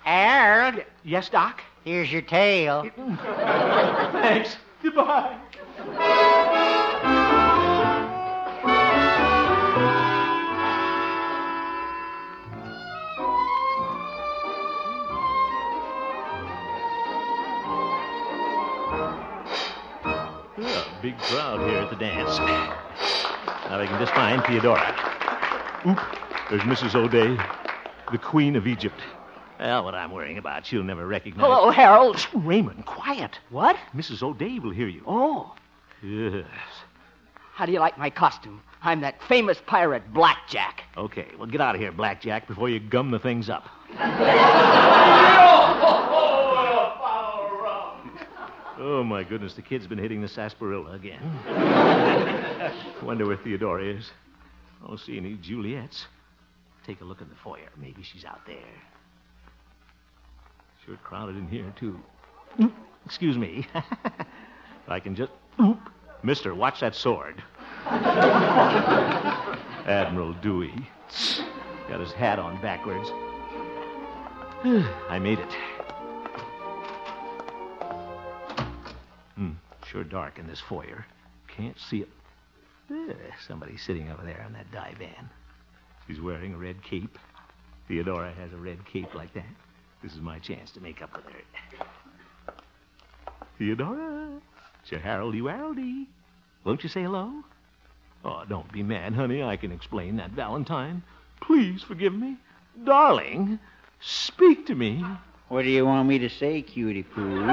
Harold? 0.03 0.83
Yes, 1.05 1.29
Doc? 1.29 1.61
Here's 1.85 2.11
your 2.11 2.23
tail. 2.23 2.89
Thanks. 4.11 4.57
Goodbye. 4.81 5.37
Big 21.01 21.17
crowd 21.17 21.61
here 21.61 21.77
at 21.77 21.89
the 21.89 21.95
dance. 21.97 22.37
Now 22.37 23.79
we 23.79 23.87
can 23.87 23.99
just 23.99 24.13
find 24.13 24.43
Theodora. 24.45 24.95
Oop, 25.87 25.99
there's 26.49 26.61
Mrs. 26.63 26.95
O'Day, 26.95 27.37
the 28.11 28.17
Queen 28.17 28.55
of 28.55 28.67
Egypt. 28.67 29.01
Well, 29.59 29.83
what 29.83 29.93
I'm 29.93 30.11
worrying 30.11 30.37
about, 30.37 30.65
she'll 30.65 30.83
never 30.83 31.05
recognize. 31.05 31.45
Hello, 31.45 31.69
Harold. 31.69 32.25
Raymond, 32.33 32.85
quiet. 32.85 33.37
What? 33.49 33.75
Mrs. 33.93 34.23
O'Day 34.23 34.57
will 34.59 34.71
hear 34.71 34.87
you. 34.87 35.03
Oh. 35.05 35.53
Yes. 36.01 36.45
How 37.53 37.65
do 37.65 37.73
you 37.73 37.79
like 37.79 37.97
my 37.97 38.09
costume? 38.09 38.61
I'm 38.81 39.01
that 39.01 39.21
famous 39.23 39.61
pirate, 39.67 40.13
Blackjack. 40.13 40.83
Okay, 40.95 41.27
well, 41.37 41.47
get 41.47 41.59
out 41.59 41.75
of 41.75 41.81
here, 41.81 41.91
Blackjack, 41.91 42.47
before 42.47 42.69
you 42.69 42.79
gum 42.79 43.11
the 43.11 43.19
things 43.19 43.49
up. 43.49 43.67
Oh, 48.81 49.03
my 49.03 49.23
goodness, 49.23 49.55
the 49.55 49.61
kid's 49.61 49.87
been 49.87 49.97
hitting 49.97 50.21
the 50.21 50.27
sarsaparilla 50.29 50.91
again. 50.93 51.19
Wonder 53.03 53.25
where 53.27 53.35
Theodora 53.35 53.83
is. 53.83 54.09
I 54.83 54.87
don't 54.87 54.99
see 54.99 55.17
any 55.17 55.33
Juliets. 55.35 56.05
take 56.85 57.01
a 57.01 57.03
look 57.03 57.19
in 57.19 57.27
the 57.27 57.35
foyer. 57.43 57.67
Maybe 57.77 58.03
she's 58.03 58.23
out 58.23 58.39
there. 58.47 58.55
Sure 60.89 60.97
crowded 61.03 61.37
in 61.37 61.47
here, 61.47 61.71
too. 61.75 61.99
Excuse 63.05 63.37
me. 63.37 63.67
I 64.87 64.99
can 64.99 65.13
just. 65.13 65.31
Oop. 65.61 65.77
Mister, 66.23 66.55
watch 66.55 66.79
that 66.79 66.95
sword. 66.95 67.43
Admiral 69.85 70.33
Dewey. 70.41 70.73
Got 71.87 71.99
his 71.99 72.11
hat 72.11 72.39
on 72.39 72.59
backwards. 72.63 73.11
I 75.09 75.19
made 75.19 75.37
it. 75.37 75.53
Hmm, 79.35 79.51
sure 79.85 80.03
dark 80.03 80.39
in 80.39 80.47
this 80.47 80.59
foyer. 80.59 81.05
Can't 81.47 81.77
see 81.79 82.01
it. 82.01 82.09
Eh, 82.91 83.13
somebody's 83.47 83.83
sitting 83.83 84.09
over 84.09 84.23
there 84.23 84.41
on 84.43 84.53
that 84.53 84.71
divan. 84.71 85.29
She's 86.07 86.19
wearing 86.19 86.55
a 86.55 86.57
red 86.57 86.81
cape. 86.81 87.19
Theodora 87.87 88.33
has 88.33 88.53
a 88.53 88.57
red 88.57 88.83
cape 88.87 89.13
like 89.13 89.35
that. 89.35 89.45
This 90.01 90.13
is 90.13 90.21
my 90.21 90.39
chance 90.39 90.71
to 90.71 90.79
make 90.79 91.01
up 91.01 91.15
with 91.15 91.25
her. 91.25 91.41
Theodora, 93.57 94.39
Sir 94.85 94.97
Harold 94.97 95.35
Haroldie. 95.35 96.07
Won't 96.63 96.83
you 96.83 96.89
say 96.89 97.03
hello? 97.03 97.43
Oh, 98.23 98.43
don't 98.47 98.71
be 98.71 98.83
mad, 98.83 99.13
honey. 99.13 99.43
I 99.43 99.57
can 99.57 99.71
explain 99.71 100.15
that 100.17 100.31
Valentine. 100.31 101.03
Please 101.41 101.83
forgive 101.83 102.13
me. 102.13 102.37
Darling, 102.85 103.59
speak 103.99 104.65
to 104.67 104.75
me. 104.75 105.03
What 105.49 105.63
do 105.63 105.69
you 105.69 105.85
want 105.85 106.07
me 106.07 106.19
to 106.19 106.29
say, 106.29 106.61
cutie 106.61 107.03
poo? 107.03 107.45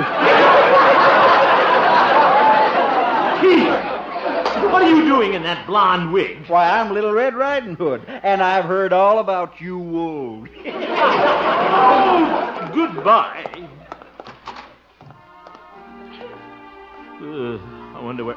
What 4.64 4.82
are 4.82 4.88
you 4.88 5.04
doing 5.04 5.34
in 5.34 5.42
that 5.42 5.66
blonde 5.66 6.12
wig? 6.12 6.46
Why, 6.48 6.68
I'm 6.70 6.92
Little 6.92 7.12
Red 7.12 7.34
Riding 7.34 7.74
Hood, 7.76 8.02
and 8.06 8.42
I've 8.42 8.64
heard 8.64 8.92
all 8.92 9.18
about 9.18 9.60
you 9.60 9.78
wolves. 9.78 10.50
Oh, 11.78 12.70
goodbye. 12.74 13.44
Uh, 17.20 17.58
I 17.96 18.00
wonder 18.02 18.24
where. 18.24 18.36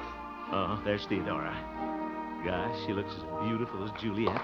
Oh, 0.51 0.82
there's 0.84 1.05
Theodora. 1.05 1.53
Gosh, 2.43 2.75
she 2.86 2.93
looks 2.93 3.13
as 3.13 3.23
beautiful 3.47 3.84
as 3.84 3.91
Juliet. 4.01 4.41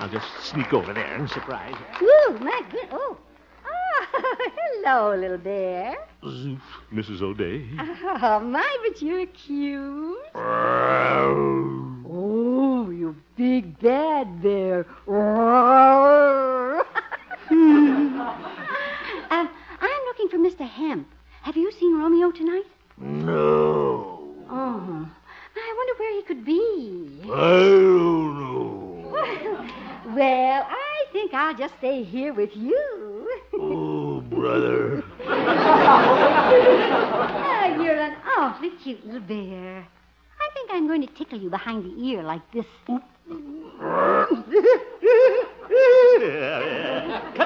I'll 0.00 0.08
just 0.10 0.26
sneak 0.42 0.72
over 0.72 0.92
there 0.92 1.14
and 1.14 1.28
surprise 1.30 1.74
her. 1.74 2.04
Ooh, 2.04 2.38
my 2.38 2.62
good. 2.70 2.88
Oh. 2.92 3.16
Hello, 4.84 5.14
little 5.16 5.38
bear. 5.38 5.96
Zoof, 6.22 6.60
Mrs. 6.92 7.22
O'Day. 7.22 7.64
Oh, 8.22 8.40
my, 8.40 8.76
but 8.86 9.00
you're 9.02 9.26
cute. 9.26 10.18
Oh, 12.06 12.90
you 12.90 13.14
big 13.36 13.78
bad 13.80 14.42
bear. 14.42 14.86
um, 17.50 19.48
I'm 19.80 20.04
looking 20.06 20.28
for 20.28 20.38
Mr. 20.38 20.68
Hemp. 20.68 21.08
Have 21.42 21.56
you 21.56 21.70
seen 21.72 21.96
Romeo 21.98 22.30
tonight? 22.30 22.64
No. 22.98 24.20
Oh, 24.50 25.08
I 25.56 25.74
wonder 25.76 25.94
where 25.98 26.14
he 26.16 26.22
could 26.22 26.44
be. 26.44 27.20
I 27.24 27.60
don't 27.60 28.40
know. 28.40 29.10
well, 30.16 30.66
I 30.68 31.04
think 31.12 31.34
I'll 31.34 31.54
just 31.54 31.74
stay 31.78 32.02
here 32.02 32.32
with 32.32 32.50
you. 32.54 33.30
Oh, 33.54 34.13
brother. 34.30 35.02
Ah, 37.26 37.82
you're 37.82 37.98
an 38.00 38.16
awfully 38.38 38.70
cute 38.82 39.04
little 39.06 39.20
bear. 39.20 39.86
I 40.40 40.50
think 40.54 40.70
I'm 40.72 40.86
going 40.86 41.00
to 41.06 41.12
tickle 41.14 41.38
you 41.38 41.50
behind 41.50 41.84
the 41.84 41.94
ear 42.04 42.22
like 42.22 42.42
this. 42.52 42.66
Cut 42.86 43.00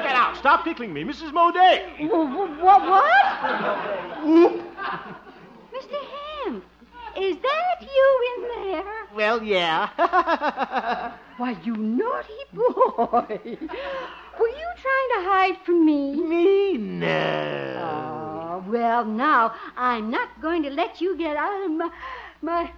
that 0.02 0.14
out. 0.14 0.36
Stop 0.36 0.64
tickling 0.64 0.92
me, 0.92 1.04
Mrs. 1.04 1.32
Moday. 1.32 2.08
What? 2.10 2.82
What? 2.82 3.04
Mr. 5.72 5.98
Hemp, 6.44 6.64
is 7.16 7.36
that 7.36 7.82
you 7.82 8.34
in 8.36 8.42
there? 8.72 8.84
Well, 9.14 9.42
yeah. 9.42 9.88
Why, 11.36 11.56
you 11.62 11.76
naughty 11.76 12.44
boy. 12.52 13.58
Were 14.40 14.48
you 14.48 14.68
trying 14.82 15.10
to 15.14 15.20
hide 15.30 15.56
from 15.64 15.84
me? 15.84 16.14
Me? 16.14 16.76
No. 16.76 17.76
Oh, 17.80 18.64
well, 18.70 19.04
now, 19.04 19.54
I'm 19.76 20.10
not 20.10 20.28
going 20.40 20.62
to 20.64 20.70
let 20.70 21.00
you 21.00 21.16
get 21.16 21.36
out 21.36 21.64
of 21.64 21.70
my. 21.72 21.90
my. 22.42 22.70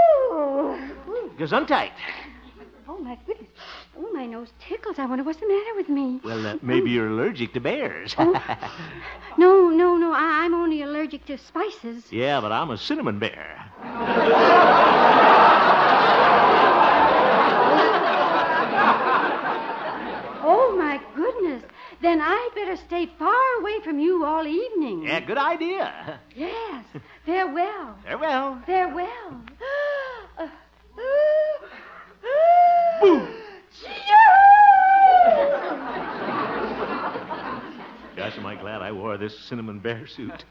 Achoo! 0.00 1.36
Gesundheit. 1.38 1.90
Oh, 2.88 2.98
my 2.98 3.16
goodness. 3.26 3.48
Oh, 3.96 4.10
my 4.12 4.26
nose 4.26 4.48
tickles. 4.60 4.98
I 4.98 5.06
wonder 5.06 5.22
what's 5.24 5.38
the 5.40 5.46
matter 5.46 5.74
with 5.76 5.88
me. 5.88 6.20
Well, 6.24 6.44
uh, 6.46 6.56
maybe 6.62 6.90
you're 6.90 7.08
allergic 7.08 7.52
to 7.54 7.60
bears. 7.60 8.14
No, 9.38 9.68
no, 9.70 9.96
no. 9.96 10.12
I- 10.12 10.42
I'm 10.44 10.52
only 10.54 10.82
allergic 10.82 11.24
to 11.26 11.38
spices. 11.38 12.04
yeah, 12.12 12.40
but 12.42 12.50
I'm 12.52 12.68
a 12.70 12.76
cinnamon 12.76 13.18
bear. 13.20 13.64
Oh, 20.42 20.74
my 20.76 21.00
goodness. 21.14 21.62
Then 22.02 22.20
I'd 22.22 22.50
better 22.54 22.76
stay 22.76 23.06
far 23.18 23.58
away 23.60 23.80
from 23.84 23.98
you 23.98 24.24
all 24.24 24.46
evening. 24.46 25.02
Yeah, 25.04 25.20
good 25.20 25.36
idea. 25.38 26.18
Yes. 26.34 26.84
Farewell. 27.26 27.96
Farewell. 28.04 28.62
Farewell. 28.64 29.42
Gosh, 38.16 38.36
am 38.36 38.46
I 38.46 38.56
glad 38.60 38.82
I 38.82 38.92
wore 38.92 39.16
this 39.16 39.38
cinnamon 39.48 39.78
bear 39.78 40.06
suit. 40.06 40.44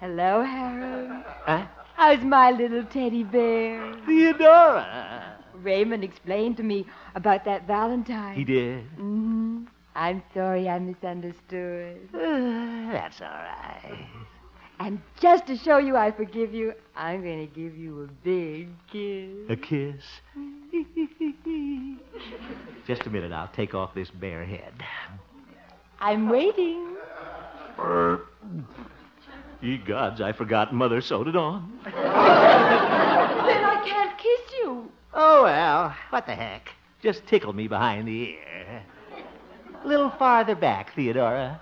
Hello, 0.00 0.42
Harold. 0.42 1.22
Huh? 1.44 1.66
How's 1.94 2.22
my 2.24 2.50
little 2.50 2.84
teddy 2.84 3.22
bear? 3.22 3.94
Theodora. 4.06 5.36
Raymond 5.54 6.02
explained 6.02 6.56
to 6.56 6.62
me 6.62 6.86
about 7.14 7.44
that 7.44 7.66
Valentine. 7.66 8.34
He 8.36 8.44
did. 8.44 8.84
hmm 8.96 9.43
I'm 9.94 10.22
sorry 10.32 10.68
I 10.68 10.78
misunderstood. 10.78 12.08
That's 12.12 13.20
all 13.20 13.28
right. 13.28 14.06
And 14.80 15.00
just 15.20 15.46
to 15.46 15.56
show 15.56 15.78
you 15.78 15.96
I 15.96 16.10
forgive 16.10 16.52
you, 16.52 16.74
I'm 16.96 17.22
going 17.22 17.46
to 17.46 17.54
give 17.54 17.76
you 17.76 18.02
a 18.02 18.06
big 18.24 18.68
kiss. 18.90 19.30
A 19.48 19.56
kiss. 19.56 20.02
Just 22.86 23.06
a 23.06 23.10
minute, 23.10 23.32
I'll 23.32 23.48
take 23.48 23.74
off 23.74 23.94
this 23.94 24.10
bear 24.10 24.44
head. 24.44 24.74
I'm 26.00 26.28
waiting. 26.28 26.96
Ye 29.62 29.78
gods, 29.78 30.20
I 30.20 30.32
forgot 30.32 30.74
Mother 30.74 31.00
sewed 31.00 31.28
it 31.28 31.36
on. 31.36 31.78
Then 33.44 33.62
I 33.62 33.82
can't 33.86 34.18
kiss 34.18 34.40
you. 34.60 34.90
Oh, 35.12 35.44
well, 35.44 35.94
what 36.10 36.26
the 36.26 36.34
heck? 36.34 36.70
Just 37.02 37.24
tickle 37.26 37.52
me 37.52 37.68
behind 37.68 38.08
the 38.08 38.30
ear. 38.30 38.82
A 39.84 39.86
little 39.86 40.08
farther 40.08 40.54
back, 40.54 40.94
Theodora. 40.94 41.60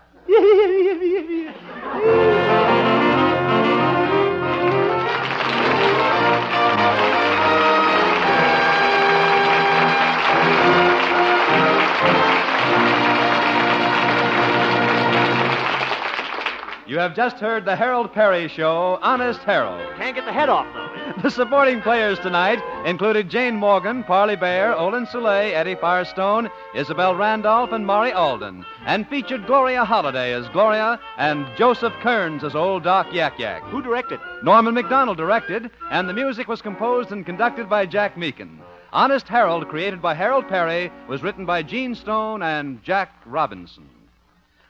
You 16.86 16.98
have 16.98 17.16
just 17.16 17.38
heard 17.38 17.64
the 17.64 17.74
Harold 17.74 18.12
Peary 18.12 18.46
Show, 18.48 19.00
Honest 19.02 19.40
Harold. 19.40 19.80
Can't 19.96 20.14
get 20.14 20.26
the 20.26 20.32
head 20.32 20.48
off, 20.48 20.66
though. 20.74 20.81
The 21.22 21.30
supporting 21.30 21.82
players 21.82 22.18
tonight 22.20 22.62
included 22.86 23.28
Jane 23.28 23.56
Morgan, 23.56 24.02
Parley 24.02 24.36
Baer, 24.36 24.74
Olin 24.74 25.06
Soule, 25.06 25.26
Eddie 25.26 25.74
Firestone, 25.74 26.48
Isabel 26.74 27.14
Randolph, 27.14 27.72
and 27.72 27.86
Maury 27.86 28.12
Alden, 28.12 28.64
and 28.86 29.06
featured 29.08 29.46
Gloria 29.46 29.84
Holliday 29.84 30.32
as 30.32 30.48
Gloria 30.48 30.98
and 31.18 31.46
Joseph 31.56 31.92
Kearns 32.00 32.44
as 32.44 32.54
Old 32.54 32.84
Doc 32.84 33.08
Yak 33.12 33.38
Yak. 33.38 33.62
Who 33.64 33.82
directed? 33.82 34.20
Norman 34.42 34.74
Macdonnell 34.74 35.16
directed, 35.16 35.70
and 35.90 36.08
the 36.08 36.14
music 36.14 36.48
was 36.48 36.62
composed 36.62 37.12
and 37.12 37.26
conducted 37.26 37.68
by 37.68 37.84
Jack 37.84 38.16
Meakin. 38.16 38.58
Honest 38.92 39.28
Harold, 39.28 39.68
created 39.68 40.00
by 40.00 40.14
Harold 40.14 40.48
Peary, 40.48 40.90
was 41.08 41.22
written 41.22 41.44
by 41.44 41.62
Gene 41.62 41.94
Stone 41.94 42.42
and 42.42 42.82
Jack 42.82 43.12
Robinson. 43.26 43.88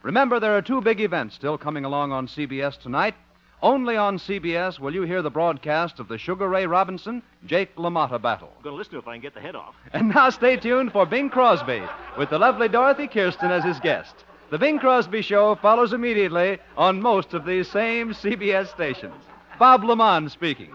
Remember, 0.03 0.41
there 0.41 0.57
are 0.57 0.63
two 0.63 0.81
big 0.81 1.01
events 1.01 1.37
still 1.37 1.57
coming 1.57 1.85
along 1.85 2.11
on 2.11 2.27
CBS 2.27 2.81
tonight. 2.81 3.15
Only 3.63 3.97
on 3.97 4.19
CBS 4.19 4.81
will 4.81 4.93
you 4.93 5.03
hear 5.03 5.23
the 5.23 5.31
broadcast 5.31 6.01
of 6.01 6.09
the 6.09 6.19
Sugar 6.19 6.49
Ray 6.49 6.67
Robinson 6.67 7.23
Jake 7.47 7.77
LaMotta 7.77 8.21
battle. 8.21 8.51
I'm 8.57 8.65
going 8.65 8.75
to 8.75 8.79
listen 8.79 8.91
to 8.95 8.97
it 8.99 9.03
if 9.03 9.09
I 9.09 9.15
can 9.15 9.23
get 9.23 9.35
the 9.35 9.41
head 9.41 9.55
off. 9.55 9.77
And 9.93 10.09
now 10.09 10.31
stay 10.31 10.57
tuned 10.57 10.91
for 10.91 11.07
Bing 11.07 11.31
Crosby 11.31 11.81
with 12.19 12.31
the 12.31 12.41
lovely 12.41 12.69
Dorothy 12.69 13.07
Kirsten 13.07 13.53
as 13.53 13.63
his 13.63 13.79
guest. 13.79 14.25
The 14.51 14.59
Bing 14.59 14.81
Crosby 14.81 15.23
Show 15.23 15.55
follows 15.55 15.93
immediately 15.93 16.59
on 16.77 17.01
most 17.01 17.35
of 17.35 17.45
these 17.45 17.71
same 17.71 18.13
CBS 18.13 18.67
stations. 18.69 19.15
Bob 19.61 19.83
LeMond 19.83 20.33
speaking. 20.33 20.73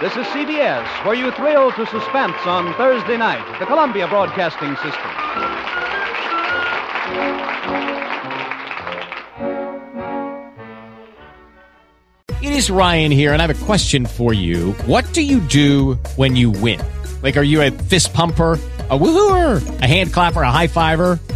This 0.00 0.12
is 0.12 0.26
CBS, 0.26 1.04
where 1.04 1.16
you 1.16 1.32
thrill 1.32 1.72
to 1.72 1.84
suspense 1.86 2.36
on 2.46 2.72
Thursday 2.74 3.16
night, 3.16 3.58
the 3.58 3.66
Columbia 3.66 4.06
Broadcasting 4.06 4.76
System. 4.76 5.10
It 12.40 12.52
is 12.52 12.70
Ryan 12.70 13.10
here, 13.10 13.32
and 13.32 13.42
I 13.42 13.46
have 13.48 13.60
a 13.60 13.64
question 13.64 14.06
for 14.06 14.32
you. 14.32 14.70
What 14.86 15.12
do 15.12 15.20
you 15.20 15.40
do 15.40 15.94
when 16.14 16.36
you 16.36 16.52
win? 16.52 16.80
Like, 17.20 17.36
are 17.36 17.42
you 17.42 17.60
a 17.62 17.72
fist 17.72 18.14
pumper, 18.14 18.52
a 18.90 18.96
woohooer, 18.96 19.82
a 19.82 19.86
hand 19.88 20.12
clapper, 20.12 20.42
a 20.42 20.52
high 20.52 20.68
fiver? 20.68 21.18